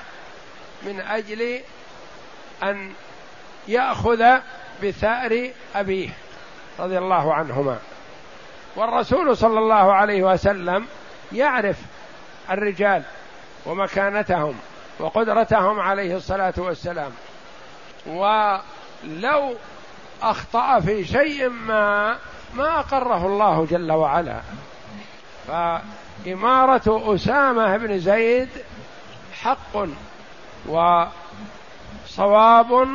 من 0.84 1.02
أجل 1.02 1.60
ان 2.64 2.94
ياخذ 3.68 4.26
بثار 4.84 5.50
ابيه 5.76 6.10
رضي 6.80 6.98
الله 6.98 7.34
عنهما. 7.34 7.78
والرسول 8.76 9.38
صلى 9.38 9.60
الله 9.60 9.94
عليه 9.94 10.24
وسلم 10.24 10.88
يعرف 11.32 11.78
الرجال 12.52 13.04
ومكانتهم 13.66 14.56
وقدرتهم 15.00 15.80
عليه 15.80 16.16
الصلاة 16.16 16.54
والسلام. 16.58 17.12
ولو 18.08 19.56
أخطأ 20.22 20.80
في 20.80 21.06
شيء 21.06 21.50
ما 21.50 22.18
ما 22.56 22.80
أقره 22.80 23.26
الله 23.26 23.66
جل 23.66 23.92
وعلا. 23.92 24.42
فإمارة 25.48 27.16
أسامة 27.16 27.78
بن 27.78 28.00
زيد 28.00 28.50
حق 29.42 29.88
وصواب 32.08 32.88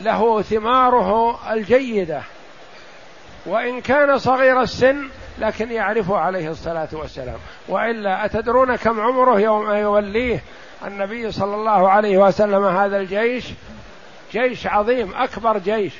له 0.00 0.42
ثماره 0.42 1.40
الجيدة. 1.52 2.22
وإن 3.46 3.80
كان 3.80 4.18
صغير 4.18 4.60
السن 4.60 5.08
لكن 5.38 5.70
يعرفه 5.70 6.16
عليه 6.16 6.48
الصلاة 6.48 6.88
والسلام. 6.92 7.38
وإلا 7.68 8.24
أتدرون 8.24 8.76
كم 8.76 9.00
عمره 9.00 9.40
يوم 9.40 9.70
يوليه 9.70 10.42
النبي 10.86 11.32
صلى 11.32 11.54
الله 11.54 11.90
عليه 11.90 12.18
وسلم 12.18 12.64
هذا 12.64 12.96
الجيش؟ 12.96 13.44
جيش 14.32 14.66
عظيم 14.66 15.14
أكبر 15.14 15.58
جيش. 15.58 15.92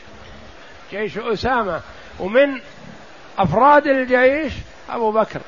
جيش 0.91 1.18
أسامة 1.18 1.80
ومن 2.18 2.61
أفراد 3.38 3.86
الجيش 3.86 4.53
أبو 4.91 5.12
بكر 5.12 5.41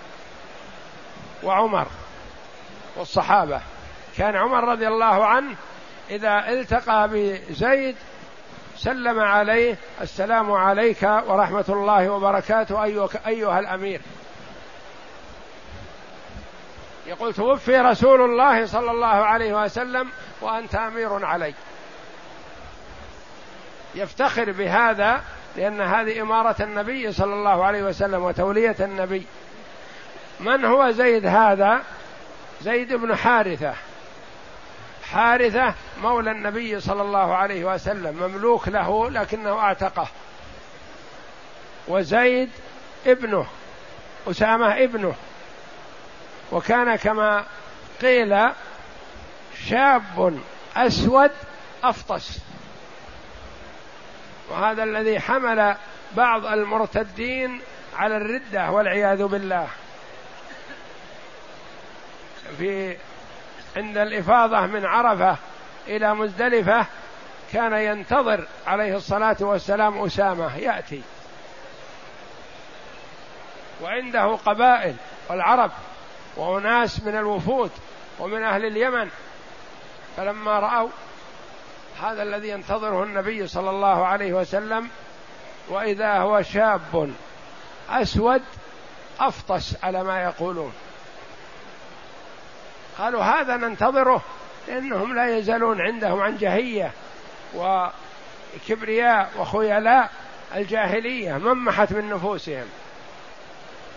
وعمر 1.42 1.86
والصحابة. 2.96 3.60
كان 4.18 4.36
عمر 4.36 4.64
رضي 4.64 4.88
الله 4.88 5.24
عنه 5.26 5.54
إذا 6.10 6.48
التقى 6.48 7.08
بزيد 7.12 7.96
سلم 8.76 9.20
عليه 9.20 9.76
السلام 10.00 10.52
عليك 10.52 11.02
ورحمة 11.02 11.64
الله 11.68 12.10
وبركاته 12.10 12.84
أيها 13.26 13.58
الأمير. 13.58 14.00
يقول 17.06 17.34
توفي 17.34 17.78
رسول 17.78 18.20
الله 18.20 18.66
صلى 18.66 18.90
الله 18.90 19.06
عليه 19.06 19.64
وسلم 19.64 20.08
وأنت 20.40 20.74
أمير 20.74 21.26
علي. 21.26 21.54
يفتخر 23.94 24.52
بهذا 24.52 25.22
لأن 25.56 25.80
هذه 25.80 26.22
إمارة 26.22 26.56
النبي 26.60 27.12
صلى 27.12 27.34
الله 27.34 27.64
عليه 27.64 27.82
وسلم 27.82 28.22
وتولية 28.22 28.76
النبي. 28.80 29.26
من 30.40 30.64
هو 30.64 30.90
زيد 30.90 31.26
هذا؟ 31.26 31.82
زيد 32.62 32.92
بن 32.92 33.16
حارثة. 33.16 33.74
حارثة 35.10 35.74
مولى 36.02 36.30
النبي 36.30 36.80
صلى 36.80 37.02
الله 37.02 37.36
عليه 37.36 37.64
وسلم 37.64 38.16
مملوك 38.22 38.68
له 38.68 39.10
لكنه 39.10 39.58
اعتقه 39.58 40.08
وزيد 41.88 42.50
ابنه 43.06 43.46
أسامة 44.30 44.84
ابنه. 44.84 45.14
وكان 46.52 46.96
كما 46.96 47.44
قيل 48.02 48.50
شاب 49.68 50.40
أسود 50.76 51.30
أفطس. 51.84 52.51
وهذا 54.52 54.82
الذي 54.82 55.20
حمل 55.20 55.76
بعض 56.16 56.46
المرتدين 56.46 57.60
على 57.96 58.16
الردة 58.16 58.70
والعياذ 58.70 59.24
بالله. 59.24 59.68
في 62.58 62.96
عند 63.76 63.98
الإفاضة 63.98 64.60
من 64.60 64.86
عرفة 64.86 65.36
إلى 65.86 66.14
مزدلفة 66.14 66.86
كان 67.52 67.72
ينتظر 67.72 68.46
عليه 68.66 68.96
الصلاة 68.96 69.36
والسلام 69.40 70.04
أسامة 70.04 70.56
يأتي. 70.56 71.02
وعنده 73.82 74.36
قبائل 74.36 74.94
والعرب 75.28 75.70
وأناس 76.36 77.02
من 77.02 77.16
الوفود 77.16 77.70
ومن 78.18 78.42
أهل 78.42 78.64
اليمن. 78.64 79.10
فلما 80.16 80.58
رأوا 80.58 80.88
هذا 82.02 82.22
الذي 82.22 82.48
ينتظره 82.48 83.02
النبي 83.02 83.46
صلى 83.46 83.70
الله 83.70 84.06
عليه 84.06 84.32
وسلم 84.32 84.88
وإذا 85.68 86.18
هو 86.18 86.42
شاب 86.42 87.10
أسود 87.90 88.42
أفطس 89.20 89.84
على 89.84 90.04
ما 90.04 90.22
يقولون. 90.22 90.72
قالوا 92.98 93.22
هذا 93.22 93.56
ننتظره 93.56 94.22
لأنهم 94.68 95.14
لا 95.14 95.38
يزالون 95.38 95.80
عندهم 95.80 96.20
عن 96.20 96.36
جهية 96.36 96.92
وكبرياء 97.54 99.30
وخيلاء 99.38 100.10
الجاهلية 100.54 101.32
ممحت 101.32 101.92
من 101.92 102.10
نفوسهم. 102.10 102.66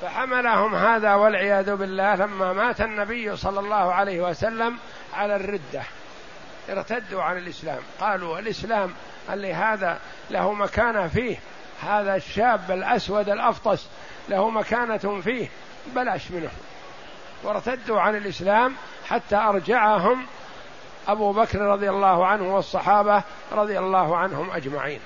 فحملهم 0.01 0.76
هذا 0.76 1.14
والعياذ 1.14 1.76
بالله 1.76 2.16
لما 2.16 2.53
مات 2.53 2.82
النبي 2.82 3.36
صلى 3.36 3.60
الله 3.60 3.93
عليه 3.93 4.22
وسلم 4.22 4.78
على 5.14 5.36
الردة. 5.36 5.84
ارتدوا 6.70 7.24
عن 7.24 7.38
الإسلام. 7.38 7.80
قالوا 7.99 8.39
الإسلام 8.39 8.93
اللي 9.30 9.53
هذا 9.53 9.99
له 10.30 10.53
مكانة 10.53 11.07
فيه. 11.07 11.38
هذا 11.84 12.16
الشاب 12.16 12.72
الأسود 12.72 13.30
الأفطس 13.30 13.88
له 14.30 14.49
مكانة 14.49 15.22
فيه. 15.22 15.47
بلاش 15.95 16.32
منه. 16.32 16.49
وارتدوا 17.43 18.01
عن 18.01 18.16
الإسلام 18.16 18.76
حتى 19.09 19.36
أرجعهم 19.36 20.26
أبو 21.07 21.32
بكر 21.32 21.59
رضي 21.59 21.89
الله 21.89 22.26
عنه 22.26 22.55
والصحابة 22.55 23.24
رضي 23.51 23.80
الله 23.80 24.18
عنهم 24.18 24.51
أجمعين. 24.51 24.99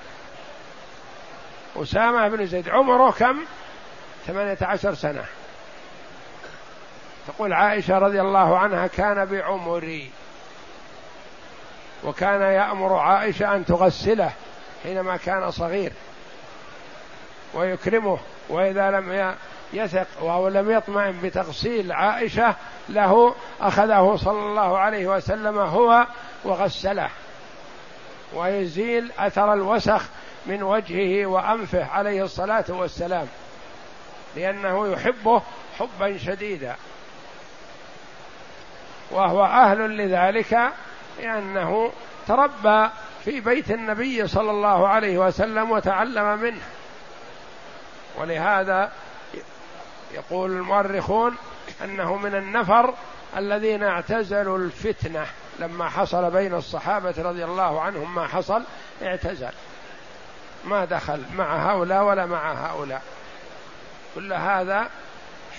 أسامة 1.76 2.28
بن 2.28 2.46
زيد 2.46 2.68
عمره 2.68 3.10
كم؟ 3.10 3.44
ثمانية 4.26 4.58
عشر 4.62 4.94
سنة. 4.94 5.24
تقول 7.26 7.52
عائشة 7.52 7.98
رضي 7.98 8.20
الله 8.20 8.58
عنها 8.58 8.86
كان 8.86 9.24
بعمري. 9.24 10.10
وكان 12.04 12.40
يأمر 12.40 12.96
عائشة 12.96 13.56
أن 13.56 13.64
تغسله 13.64 14.32
حينما 14.82 15.16
كان 15.16 15.50
صغير 15.50 15.92
ويكرمه 17.54 18.18
وإذا 18.48 18.90
لم 18.90 19.34
يثق 19.72 20.06
وهو 20.22 20.48
لم 20.48 20.70
يطمئن 20.70 21.20
بتغسيل 21.22 21.92
عائشة 21.92 22.54
له 22.88 23.34
أخذه 23.60 24.16
صلى 24.16 24.38
الله 24.40 24.78
عليه 24.78 25.06
وسلم 25.06 25.58
هو 25.58 26.06
وغسله. 26.44 27.08
ويزيل 28.34 29.12
أثر 29.18 29.52
الوسخ 29.52 30.02
من 30.46 30.62
وجهه 30.62 31.26
وأنفه 31.26 31.84
عليه 31.84 32.24
الصلاة 32.24 32.64
والسلام 32.68 33.26
لأنه 34.36 34.92
يحبه 34.92 35.42
حبا 35.78 36.18
شديدا. 36.18 36.76
وهو 39.10 39.44
أهل 39.44 39.96
لذلك 39.96 40.72
لأنه 41.20 41.92
تربى 42.28 42.88
في 43.24 43.40
بيت 43.40 43.70
النبي 43.70 44.28
صلى 44.28 44.50
الله 44.50 44.88
عليه 44.88 45.18
وسلم 45.18 45.70
وتعلم 45.70 46.38
منه. 46.38 46.62
ولهذا 48.18 48.92
يقول 50.14 50.50
المؤرخون 50.50 51.36
أنه 51.84 52.16
من 52.16 52.34
النفر 52.34 52.94
الذين 53.36 53.82
اعتزلوا 53.82 54.58
الفتنة. 54.58 55.26
لما 55.58 55.88
حصل 55.88 56.30
بين 56.30 56.54
الصحابة 56.54 57.14
رضي 57.18 57.44
الله 57.44 57.80
عنهم 57.80 58.14
ما 58.14 58.26
حصل 58.26 58.62
اعتزل. 59.02 59.52
ما 60.64 60.84
دخل 60.84 61.22
مع 61.34 61.72
هؤلاء 61.72 62.04
ولا 62.04 62.26
مع 62.26 62.52
هؤلاء. 62.52 63.02
كل 64.14 64.32
هذا 64.32 64.88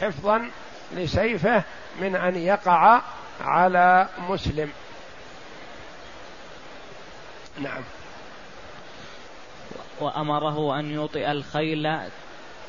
حفظا 0.01 0.49
لسيفه 0.91 1.63
من 2.01 2.15
أن 2.15 2.35
يقع 2.35 3.01
على 3.45 4.07
مسلم. 4.29 4.71
نعم. 7.61 7.81
وأمره 10.01 10.79
أن 10.79 10.91
يوطئ 10.91 11.31
الخيل 11.31 11.97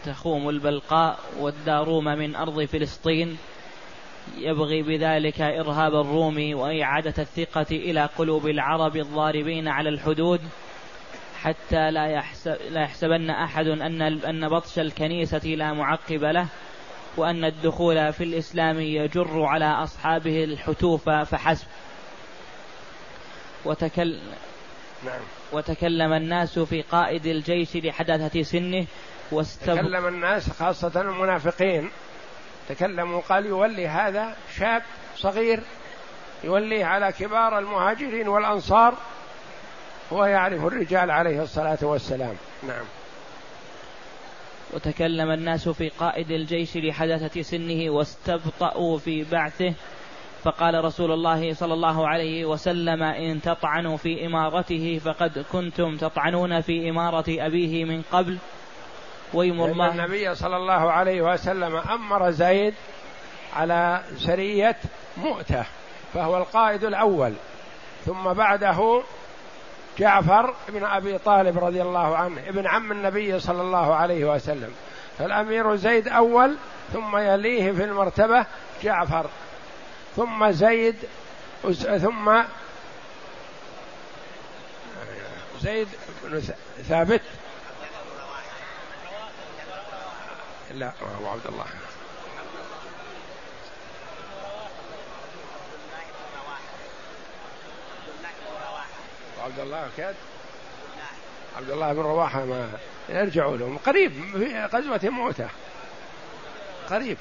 تخوم 0.05 0.49
البلقاء 0.49 1.19
والداروم 1.39 2.05
من 2.05 2.37
أرض 2.37 2.65
فلسطين. 2.65 3.39
يبغي 4.37 4.83
بذلك 4.83 5.41
إرهاب 5.41 5.95
الروم 5.95 6.55
وإعادة 6.55 7.15
الثقة 7.19 7.67
إلى 7.71 8.09
قلوب 8.19 8.47
العرب 8.47 8.97
الضاربين 8.97 9.69
على 9.69 9.89
الحدود 9.89 10.41
حتى 11.43 11.91
لا, 11.91 12.07
يحسب 12.07 12.57
لا 12.71 12.81
يحسبن 12.83 13.31
أحد 13.31 13.67
أن 13.67 14.03
أن 14.03 14.49
بطش 14.49 14.79
الكنيسة 14.79 15.49
لا 15.49 15.73
معقب 15.73 16.25
له 16.25 16.47
وأن 17.17 17.45
الدخول 17.45 18.13
في 18.13 18.25
الإسلام 18.25 18.81
يجر 18.81 19.43
على 19.43 19.65
أصحابه 19.65 20.45
الحتوف 20.45 21.11
فحسب. 21.11 21.67
وتكل 23.65 24.19
نعم. 25.05 25.21
وتكلم 25.53 26.13
الناس 26.13 26.59
في 26.59 26.83
قائد 26.83 27.27
الجيش 27.27 27.77
لحداثة 27.77 28.43
سنه 28.43 28.87
واستب... 29.33 29.75
تكلم 29.77 30.07
الناس 30.07 30.51
خاصة 30.51 31.01
المنافقين. 31.01 31.91
تكلموا 32.69 33.21
قال 33.21 33.47
يولي 33.47 33.89
هذا 33.89 34.37
شاب 34.59 34.83
صغير 35.17 35.61
يوليه 36.45 36.85
على 36.85 37.13
كبار 37.13 37.59
المهاجرين 37.59 38.29
والأنصار 38.29 38.95
هو 40.13 40.25
يعرف 40.25 40.65
الرجال 40.65 41.11
عليه 41.11 41.43
الصلاة 41.43 41.79
والسلام. 41.83 42.35
نعم. 42.63 42.85
وتكلم 44.73 45.31
الناس 45.31 45.69
في 45.69 45.89
قائد 45.89 46.31
الجيش 46.31 46.77
لحدثة 46.77 47.43
سنه 47.43 47.91
واستبطأوا 47.91 48.99
في 48.99 49.25
بعثه. 49.25 49.75
فقال 50.43 50.85
رسول 50.85 51.13
الله 51.13 51.55
صلى 51.55 51.75
الله 51.75 52.09
عليه 52.09 52.45
وسلم 52.45 53.03
إن 53.03 53.41
تطعنوا 53.41 53.97
في 53.97 54.27
إمارته 54.27 55.01
فقد 55.05 55.45
كنتم 55.53 55.97
تطعنون 55.97 56.61
في 56.61 56.91
إمارة 56.91 57.25
أبيه 57.29 57.85
من 57.85 58.03
قبل. 58.13 58.39
ويم 59.35 59.65
الله 59.65 59.91
النبي 59.91 60.35
صلى 60.35 60.57
الله 60.57 60.93
عليه 60.93 61.23
وسلم 61.23 61.77
أمر 61.77 62.31
زيد 62.31 62.75
على 63.57 64.01
سرية 64.17 64.77
مؤتة 65.17 65.65
فهو 66.15 66.37
القائد 66.37 66.85
الأول. 66.85 67.33
ثم 68.05 68.33
بعده 68.33 69.03
جعفر 69.99 70.55
بن 70.69 70.85
أبي 70.85 71.19
طالب 71.19 71.65
رضي 71.65 71.83
الله 71.83 72.17
عنه 72.17 72.49
ابن 72.49 72.67
عم 72.67 72.93
النبي 72.93 73.41
صلى 73.41 73.63
الله 73.63 73.95
عليه 73.95 74.25
وسلم. 74.25 74.71
فالأمير 75.19 75.77
زيد 75.77 76.09
أول 76.09 76.57
ثم 76.93 77.17
يليه 77.17 77.73
في 77.73 77.85
المرتبة 77.85 78.47
جعفر. 78.83 79.27
ثم 80.17 80.51
زيد 80.51 80.97
ثم 82.03 82.43
زيد 85.61 85.89
بن 86.23 86.43
ثابت. 86.89 87.21
لا 90.71 90.93
هو 91.23 91.29
عبد 91.29 91.47
الله. 91.47 91.67
عبد 99.45 99.59
الله 99.59 99.91
كاد؟ 99.97 100.15
عبد 101.57 101.71
الله 101.71 101.93
بن 101.93 102.01
رواحة 102.01 102.45
ما 102.45 102.71
يرجعوا 103.09 103.57
لهم. 103.57 103.79
قريب 103.79 104.13
في 104.13 104.65
غزوة 104.65 105.11
موتة. 105.11 105.49
قريب 106.91 107.19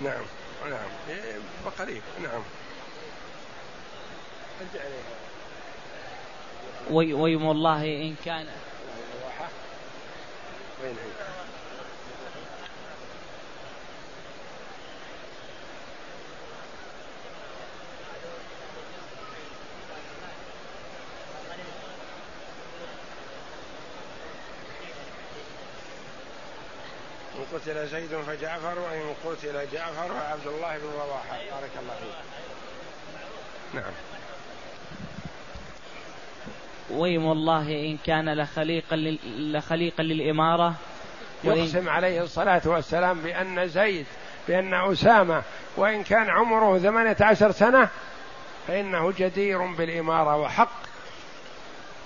نعم 0.00 0.22
نعم 0.70 0.88
إيه، 1.08 1.36
قريب 1.96 2.02
نعم 2.32 2.42
أرجع 4.60 4.80
ويم 6.90 7.50
الله 7.50 7.84
إن 7.84 8.14
كان 8.24 8.46
وين 10.82 10.96
هي؟ 10.96 11.25
قتل 27.54 27.86
زيد 27.86 28.20
فجعفر 28.26 28.78
وإن 28.78 29.14
قتل 29.24 29.52
جعفر 29.72 30.08
فعبد 30.14 30.46
الله 30.46 30.78
بن 30.78 30.90
رواحة. 30.94 31.36
بارك 31.36 31.70
الله 31.82 31.94
فيك. 31.94 32.16
نعم. 33.74 33.92
ويم 36.90 37.32
الله 37.32 37.68
إن 37.68 37.98
كان 38.06 38.34
لخليقا 38.34 38.96
لخليقا 39.24 40.02
للإمارة 40.02 40.74
يقسم 41.44 41.88
عليه 41.88 42.22
الصلاة 42.22 42.62
والسلام 42.64 43.20
بأن 43.20 43.68
زيد 43.68 44.06
بأن 44.48 44.74
أسامة 44.74 45.42
وإن 45.76 46.02
كان 46.02 46.30
عمره 46.30 46.78
ثمانية 46.78 47.16
عشر 47.20 47.50
سنة 47.52 47.88
فإنه 48.68 49.12
جدير 49.18 49.66
بالإمارة 49.66 50.36
وحق. 50.36 50.86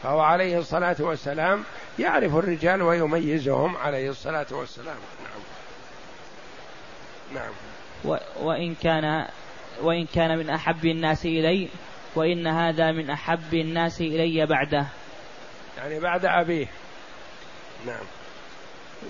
فهو 0.03 0.21
عليه 0.21 0.59
الصلاة 0.59 0.97
والسلام 0.99 1.65
يعرف 1.99 2.37
الرجال 2.37 2.83
ويميزهم 2.83 3.77
عليه 3.77 4.11
الصلاة 4.11 4.47
والسلام. 4.51 4.97
نعم. 5.25 5.41
نعم. 7.43 7.53
و 8.05 8.17
وإن 8.41 8.75
كان 8.75 9.27
وإن 9.83 10.07
كان 10.07 10.39
من 10.39 10.51
أحب 10.51 10.85
الناس 10.85 11.27
إلي 11.27 11.69
وإن 12.15 12.47
هذا 12.47 12.93
من 12.93 13.11
أحب 13.11 13.55
الناس 13.55 14.01
إلي 14.01 14.47
بعده. 14.47 14.87
يعني 15.79 16.01
بعد 16.01 16.25
أبيه. 16.25 16.67
نعم. 17.87 18.05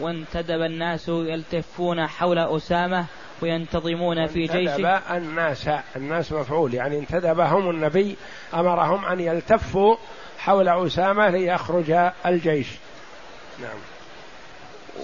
وانتدب 0.01 0.63
الناس 0.63 1.09
يلتفون 1.09 2.07
حول 2.07 2.39
أسامة 2.39 3.07
وينتظمون 3.43 4.27
في 4.27 4.47
جيش 4.47 4.69
انتدب 4.69 5.01
الناس 5.11 5.69
الناس 5.97 6.33
مفعول. 6.33 6.75
يعني 6.75 6.99
انتدبهم 6.99 7.71
النبي 7.71 8.17
أمرهم 8.55 9.05
أن 9.05 9.21
يلتفوا 9.21 9.97
حول 10.41 10.69
أسامة 10.69 11.29
ليخرج 11.29 12.11
الجيش. 12.27 12.69
نعم. 13.61 13.79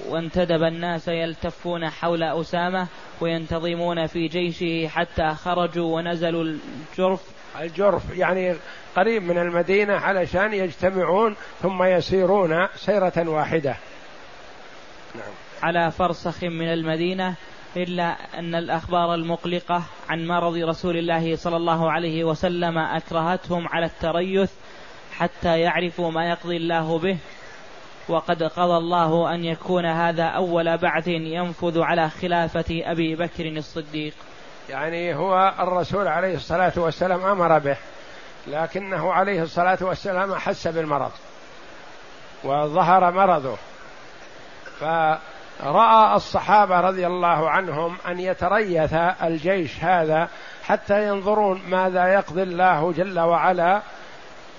وانتدب 0.09 0.63
الناس 0.63 1.09
يلتفون 1.09 1.91
حول 1.91 2.23
أسامة 2.23 2.87
وينتظمون 3.21 4.07
في 4.07 4.29
جيشه 4.29 4.89
حتى 4.89 5.35
خرجوا 5.35 5.97
ونزلوا 5.97 6.45
الجرف. 6.45 7.21
الجرف 7.61 8.19
يعني 8.19 8.57
قريب 8.97 9.23
من 9.23 9.39
المدينة 9.39 9.95
علشان 9.95 10.55
يجتمعون 10.55 11.37
ثم 11.63 11.83
يسيرون 11.83 12.69
سيرة 12.77 13.29
واحدة. 13.29 13.77
نعم. 15.15 15.33
على 15.63 15.91
فرسخ 15.91 16.45
من 16.45 16.73
المدينة 16.73 17.35
إلا 17.77 18.39
أن 18.39 18.55
الأخبار 18.55 19.15
المقلقة 19.15 19.83
عن 20.09 20.27
مرض 20.27 20.57
رسول 20.57 20.97
الله 20.97 21.37
صلى 21.37 21.57
الله 21.57 21.93
عليه 21.93 22.25
وسلم 22.25 22.79
أكرهتهم 22.79 23.69
على 23.69 23.87
التريث 23.87 24.51
حتى 25.19 25.61
يعرفوا 25.61 26.11
ما 26.11 26.31
يقضي 26.31 26.57
الله 26.57 26.99
به. 26.99 27.19
وقد 28.09 28.43
قضى 28.43 28.77
الله 28.77 29.35
أن 29.35 29.45
يكون 29.45 29.87
هذا 29.87 30.25
أول 30.25 30.79
بعث 30.79 31.09
ينفذ 31.09 31.81
على 31.81 32.11
خلافة 32.11 32.65
أبي 32.71 33.15
بكر 33.15 33.47
الصديق. 33.47 34.15
يعني 34.69 35.15
هو 35.15 35.55
الرسول 35.61 36.09
عليه 36.09 36.35
الصلاة 36.35 36.73
والسلام 36.77 37.25
أمر 37.25 37.59
به 37.59 37.77
لكنه 38.47 39.13
عليه 39.13 39.43
الصلاة 39.43 39.79
والسلام 39.81 40.33
أحس 40.33 40.69
بالمرض 40.69 41.11
وظهر 42.45 43.11
مرضه. 43.11 43.57
فرأى 44.81 46.17
الصحابة 46.17 46.81
رضي 46.81 47.07
الله 47.07 47.51
عنهم 47.51 47.97
أن 48.09 48.21
يتريث 48.21 48.95
الجيش 49.23 49.85
هذا 49.85 50.29
حتى 50.65 51.09
ينظرون 51.09 51.63
ماذا 51.69 52.07
يقضي 52.07 52.43
الله 52.43 52.93
جل 52.93 53.21
وعلا 53.21 53.83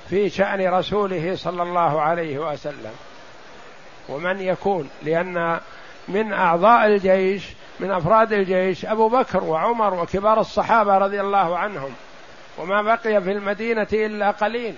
في 0.09 0.29
شأن 0.29 0.73
رسوله 0.73 1.35
صلى 1.35 1.63
الله 1.63 2.01
عليه 2.01 2.39
وسلم. 2.39 2.93
ومن 4.09 4.41
يكون 4.41 4.89
لأن 5.03 5.59
من 6.07 6.33
أعضاء 6.33 6.85
الجيش 6.85 7.47
من 7.79 7.91
أفراد 7.91 8.33
الجيش 8.33 8.85
أبو 8.85 9.09
بكر 9.09 9.43
وعمر 9.43 9.93
وكبار 9.93 10.39
الصحابة 10.39 10.97
رضي 10.97 11.21
الله 11.21 11.57
عنهم. 11.57 11.91
وما 12.57 12.81
بقي 12.81 13.21
في 13.21 13.31
المدينة 13.31 13.87
إلا 13.93 14.31
قليل. 14.31 14.75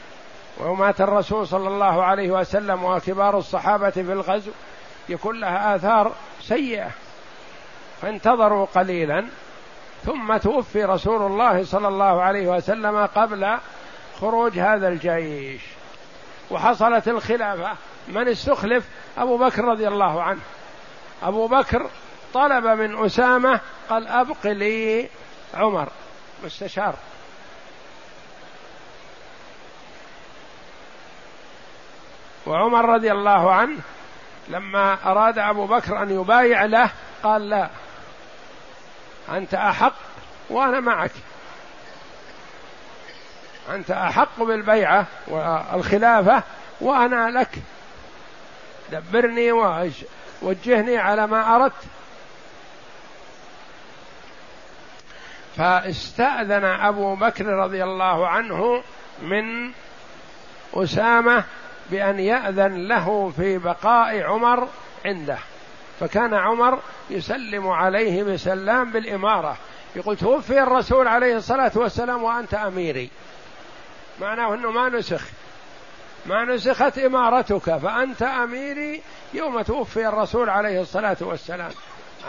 ومات 0.59 1.01
الرسول 1.01 1.47
صلى 1.47 1.67
الله 1.67 2.03
عليه 2.03 2.32
وسلم 2.32 2.84
وكبار 2.84 3.38
الصحابة 3.38 3.89
في 3.89 3.99
الغزو 4.01 4.51
يكون 5.09 5.39
لها 5.39 5.75
آثار 5.75 6.11
سيئة. 6.41 6.89
فانتظروا 8.01 8.65
قليلا 8.65 9.25
ثم 10.05 10.38
توفي 10.38 10.86
رسول 10.86 11.21
الله 11.21 11.63
صلى 11.63 11.88
الله 11.88 12.21
عليه 12.21 12.47
وسلم 12.47 13.05
قبل 13.05 13.57
خروج 14.22 14.59
هذا 14.59 14.88
الجيش. 14.88 15.61
وحصلت 16.51 17.07
الخلافة. 17.07 17.76
من 18.07 18.28
استخلف؟ 18.28 18.86
أبو 19.17 19.38
بكر 19.38 19.65
رضي 19.65 19.88
الله 19.88 20.24
عنه. 20.24 20.41
أبو 21.24 21.47
بكر 21.47 21.89
طلب 22.34 22.65
من 22.65 23.05
أسامة 23.05 23.59
قال 23.89 24.07
أبق 24.07 24.47
لي 24.47 25.09
عمر. 25.53 25.89
مستشار. 26.43 26.95
وعمر 32.47 32.86
رضي 32.86 33.11
الله 33.11 33.53
عنه 33.53 33.80
لما 34.47 34.97
أراد 35.05 35.39
أبو 35.39 35.65
بكر 35.65 36.03
أن 36.03 36.22
يبايع 36.22 36.65
له 36.65 36.89
قال 37.24 37.49
لا. 37.49 37.70
أنت 39.30 39.53
أحق 39.53 39.93
وأنا 40.49 40.80
معك. 40.80 41.11
أنت 43.76 43.91
أحق 43.91 44.43
بالبيعة 44.43 45.05
والخلافة 45.28 46.43
وأنا 46.82 47.39
لك. 47.39 47.49
دبرني 48.91 49.51
ووجهني 49.51 50.97
على 50.97 51.28
ما 51.28 51.55
أردت. 51.55 51.84
فاستأذن 55.57 56.65
أبو 56.65 57.15
بكر 57.15 57.45
رضي 57.45 57.84
الله 57.84 58.28
عنه 58.28 58.84
من 59.22 59.72
أسامة 60.74 61.43
بأن 61.91 62.20
يأذن 62.20 62.88
له 62.88 63.32
في 63.36 63.57
بقاء 63.57 64.22
عمر 64.22 64.67
عنده. 65.05 65.38
فكان 65.99 66.34
عمر 66.34 66.80
يسلم 67.09 67.67
عليه 67.67 68.24
بسلام 68.24 68.91
بالإمارة. 68.91 69.57
يقول 69.95 70.17
توفي 70.17 70.63
الرسول 70.63 71.07
عليه 71.07 71.38
الصلاة 71.38 71.72
والسلام 71.76 72.24
وأنت 72.24 72.53
أميري. 72.53 73.09
معناه 74.22 74.53
أنه 74.53 74.72
ما 74.72 74.89
نسخ. 74.89 75.22
ما 76.26 76.45
نسخت 76.45 76.97
إمارتك 76.97 77.78
فأنت 77.78 78.22
أميري 78.22 79.01
يوم 79.34 79.61
توفي 79.61 80.07
الرسول 80.07 80.49
عليه 80.49 80.82
الصلاة 80.82 81.17
والسلام. 81.22 81.72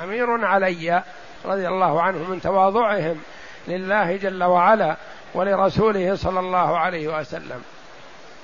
أمير 0.03 0.45
علي 0.45 1.03
رضي 1.45 1.69
الله 1.69 2.03
عنه 2.03 2.31
من 2.31 2.41
تواضعهم 2.41 3.21
لله 3.69 4.17
جل 4.17 4.45
وعلا 4.45 4.97
ولرسوله 5.35 6.15
صلى 6.15 6.41
الله 6.41 6.79
عليه 6.79 7.19
وسلم. 7.19 7.63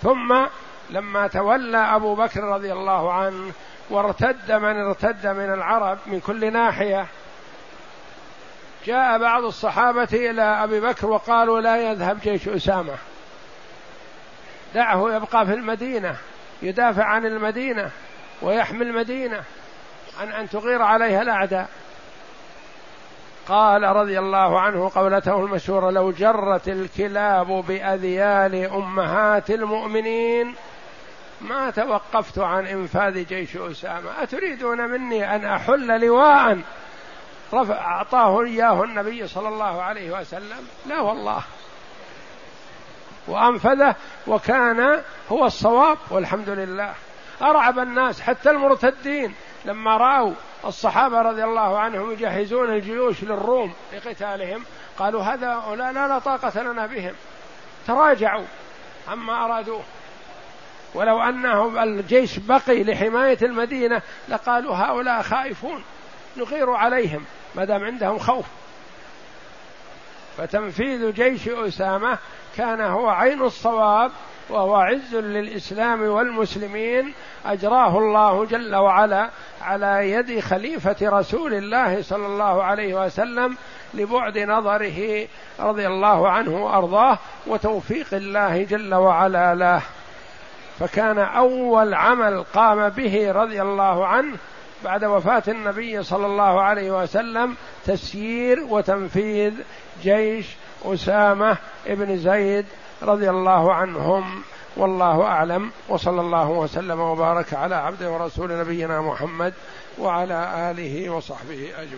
ثم 0.03 0.47
لما 0.91 1.27
تولى 1.27 1.79
أبو 1.79 2.15
بكر 2.15 2.41
رضي 2.41 2.73
الله 2.73 3.13
عنه 3.13 3.53
وارتد 3.91 4.53
من 4.53 4.77
ارتد 4.77 5.27
من 5.27 5.53
العرب 5.53 5.99
من 6.07 6.21
كل 6.21 6.53
ناحية 6.53 7.07
جاء 8.87 9.19
بعض 9.19 9.45
الصحابة 9.45 10.09
إلى 10.13 10.43
أبي 10.43 10.81
بكر 10.81 11.07
وقالوا 11.07 11.61
لا 11.61 11.91
يذهب 11.91 12.21
جيش 12.21 12.49
أسامة. 12.49 12.95
دعه 14.75 15.17
يبقى 15.17 15.47
في 15.47 15.55
المدينة 15.55 16.17
يدافع 16.63 17.05
عن 17.05 17.27
المدينة 17.27 17.91
ويحمي 18.43 18.83
المدينة. 18.83 19.43
عن 20.21 20.33
أن 20.33 20.49
تغير 20.49 20.83
عليها 20.83 21.23
الأعداء. 21.23 21.69
قال 23.49 23.83
رضي 23.83 24.19
الله 24.19 24.61
عنه 24.61 24.91
قولته 24.95 25.45
المشهورة 25.45 25.91
لو 25.91 26.11
جرت 26.11 26.69
الكلاب 26.69 27.47
بأذيال 27.47 28.55
أمهات 28.55 29.51
المؤمنين 29.51 30.55
ما 31.41 31.71
توقفت 31.71 32.39
عن 32.39 32.67
إنفاذ 32.67 33.25
جيش 33.25 33.57
أسامة. 33.57 34.23
أتريدون 34.23 34.81
مني 34.91 35.35
أن 35.35 35.45
أحل 35.45 36.01
لواء؟ 36.01 36.59
رفع 37.55 37.75
أعطاه 37.75 38.45
إياه 38.45 38.85
النبي 38.85 39.27
صلى 39.29 39.49
الله 39.49 39.83
عليه 39.83 40.21
وسلم. 40.21 40.67
لا 40.87 41.01
والله. 41.01 41.43
وأنفذه 43.29 43.95
وكان 44.27 45.03
هو 45.31 45.45
الصواب 45.45 45.99
والحمد 46.11 46.49
لله. 46.49 46.95
أرعب 47.43 47.79
الناس 47.79 48.21
حتى 48.21 48.51
المرتدين 48.51 49.35
لما 49.65 49.97
رأوا 49.97 50.33
الصحابة 50.65 51.23
رضي 51.23 51.45
الله 51.45 51.79
عنهم 51.79 52.13
يجهزون 52.13 52.71
الجيوش 52.71 53.25
للروم 53.25 53.73
لقتالهم 53.93 54.65
قالوا 54.99 55.23
هذا 55.23 55.63
لا, 55.77 55.93
لا, 55.93 56.19
طاقة 56.19 56.63
لنا 56.63 56.87
بهم. 56.87 57.15
تراجعوا 57.87 58.45
عما 59.09 59.45
أرادوه. 59.45 59.83
ولو 60.95 61.23
أنهم 61.23 61.79
الجيش 61.79 62.39
بقي 62.39 62.85
لحماية 62.85 63.39
المدينة 63.43 64.03
لقالوا 64.29 64.75
هؤلاء 64.75 65.23
خائفون. 65.23 65.85
نغير 66.37 66.71
عليهم 66.71 67.25
ما 67.55 67.65
دام 67.65 67.85
عندهم 67.85 68.19
خوف. 68.19 68.47
فتنفيذ 70.37 71.13
جيش 71.13 71.49
أسامة 71.49 72.19
كان 72.57 72.81
هو 72.81 73.09
عين 73.09 73.43
الصواب 73.43 74.11
وهو 74.51 74.75
عز 74.75 75.15
للإسلام 75.15 76.03
والمسلمين. 76.03 77.15
أجراه 77.47 77.99
الله 77.99 78.45
جل 78.45 78.77
وعلا 78.77 79.31
على 79.63 80.11
يد 80.11 80.41
خليفة 80.41 80.97
رسول 81.03 81.55
الله 81.55 82.03
صلى 82.03 82.27
الله 82.27 82.63
عليه 82.63 83.05
وسلم 83.05 83.57
لبعد 83.95 84.39
نظره 84.39 85.29
رضي 85.61 85.87
الله 85.87 86.29
عنه 86.29 86.65
وأرضاه 86.65 87.19
وتوفيق 87.47 88.07
الله 88.13 88.63
جل 88.63 88.95
وعلا 88.95 89.55
له. 89.55 89.83
فكان 90.79 91.19
أول 91.19 91.95
عمل 91.95 92.45
قام 92.55 92.89
به 92.89 93.33
رضي 93.33 93.63
الله 93.63 94.07
عنه 94.07 94.37
بعد 94.85 95.05
وفاة 95.05 95.43
النبي 95.49 96.03
صلى 96.03 96.27
الله 96.27 96.63
عليه 96.63 97.03
وسلم 97.03 97.57
تسيير 97.87 98.61
وتنفيذ 98.61 99.53
جيش 100.03 100.47
أسامة 100.85 101.57
بن 101.87 102.17
زيد 102.17 102.67
رضي 103.03 103.31
الله 103.31 103.75
عنهم 103.75 104.43
والله 104.77 105.23
أعلم 105.23 105.71
وصلى 105.89 106.21
الله 106.21 106.51
وسلم 106.51 107.01
وبارك 107.01 107.55
على 107.55 107.75
عبد 107.75 108.03
ورسول 108.03 108.59
نبينا 108.59 109.01
محمد 109.01 109.55
وعلى 109.99 110.71
آله 110.71 111.11
وصحبه 111.11 111.71
أجمعين. 111.79 111.95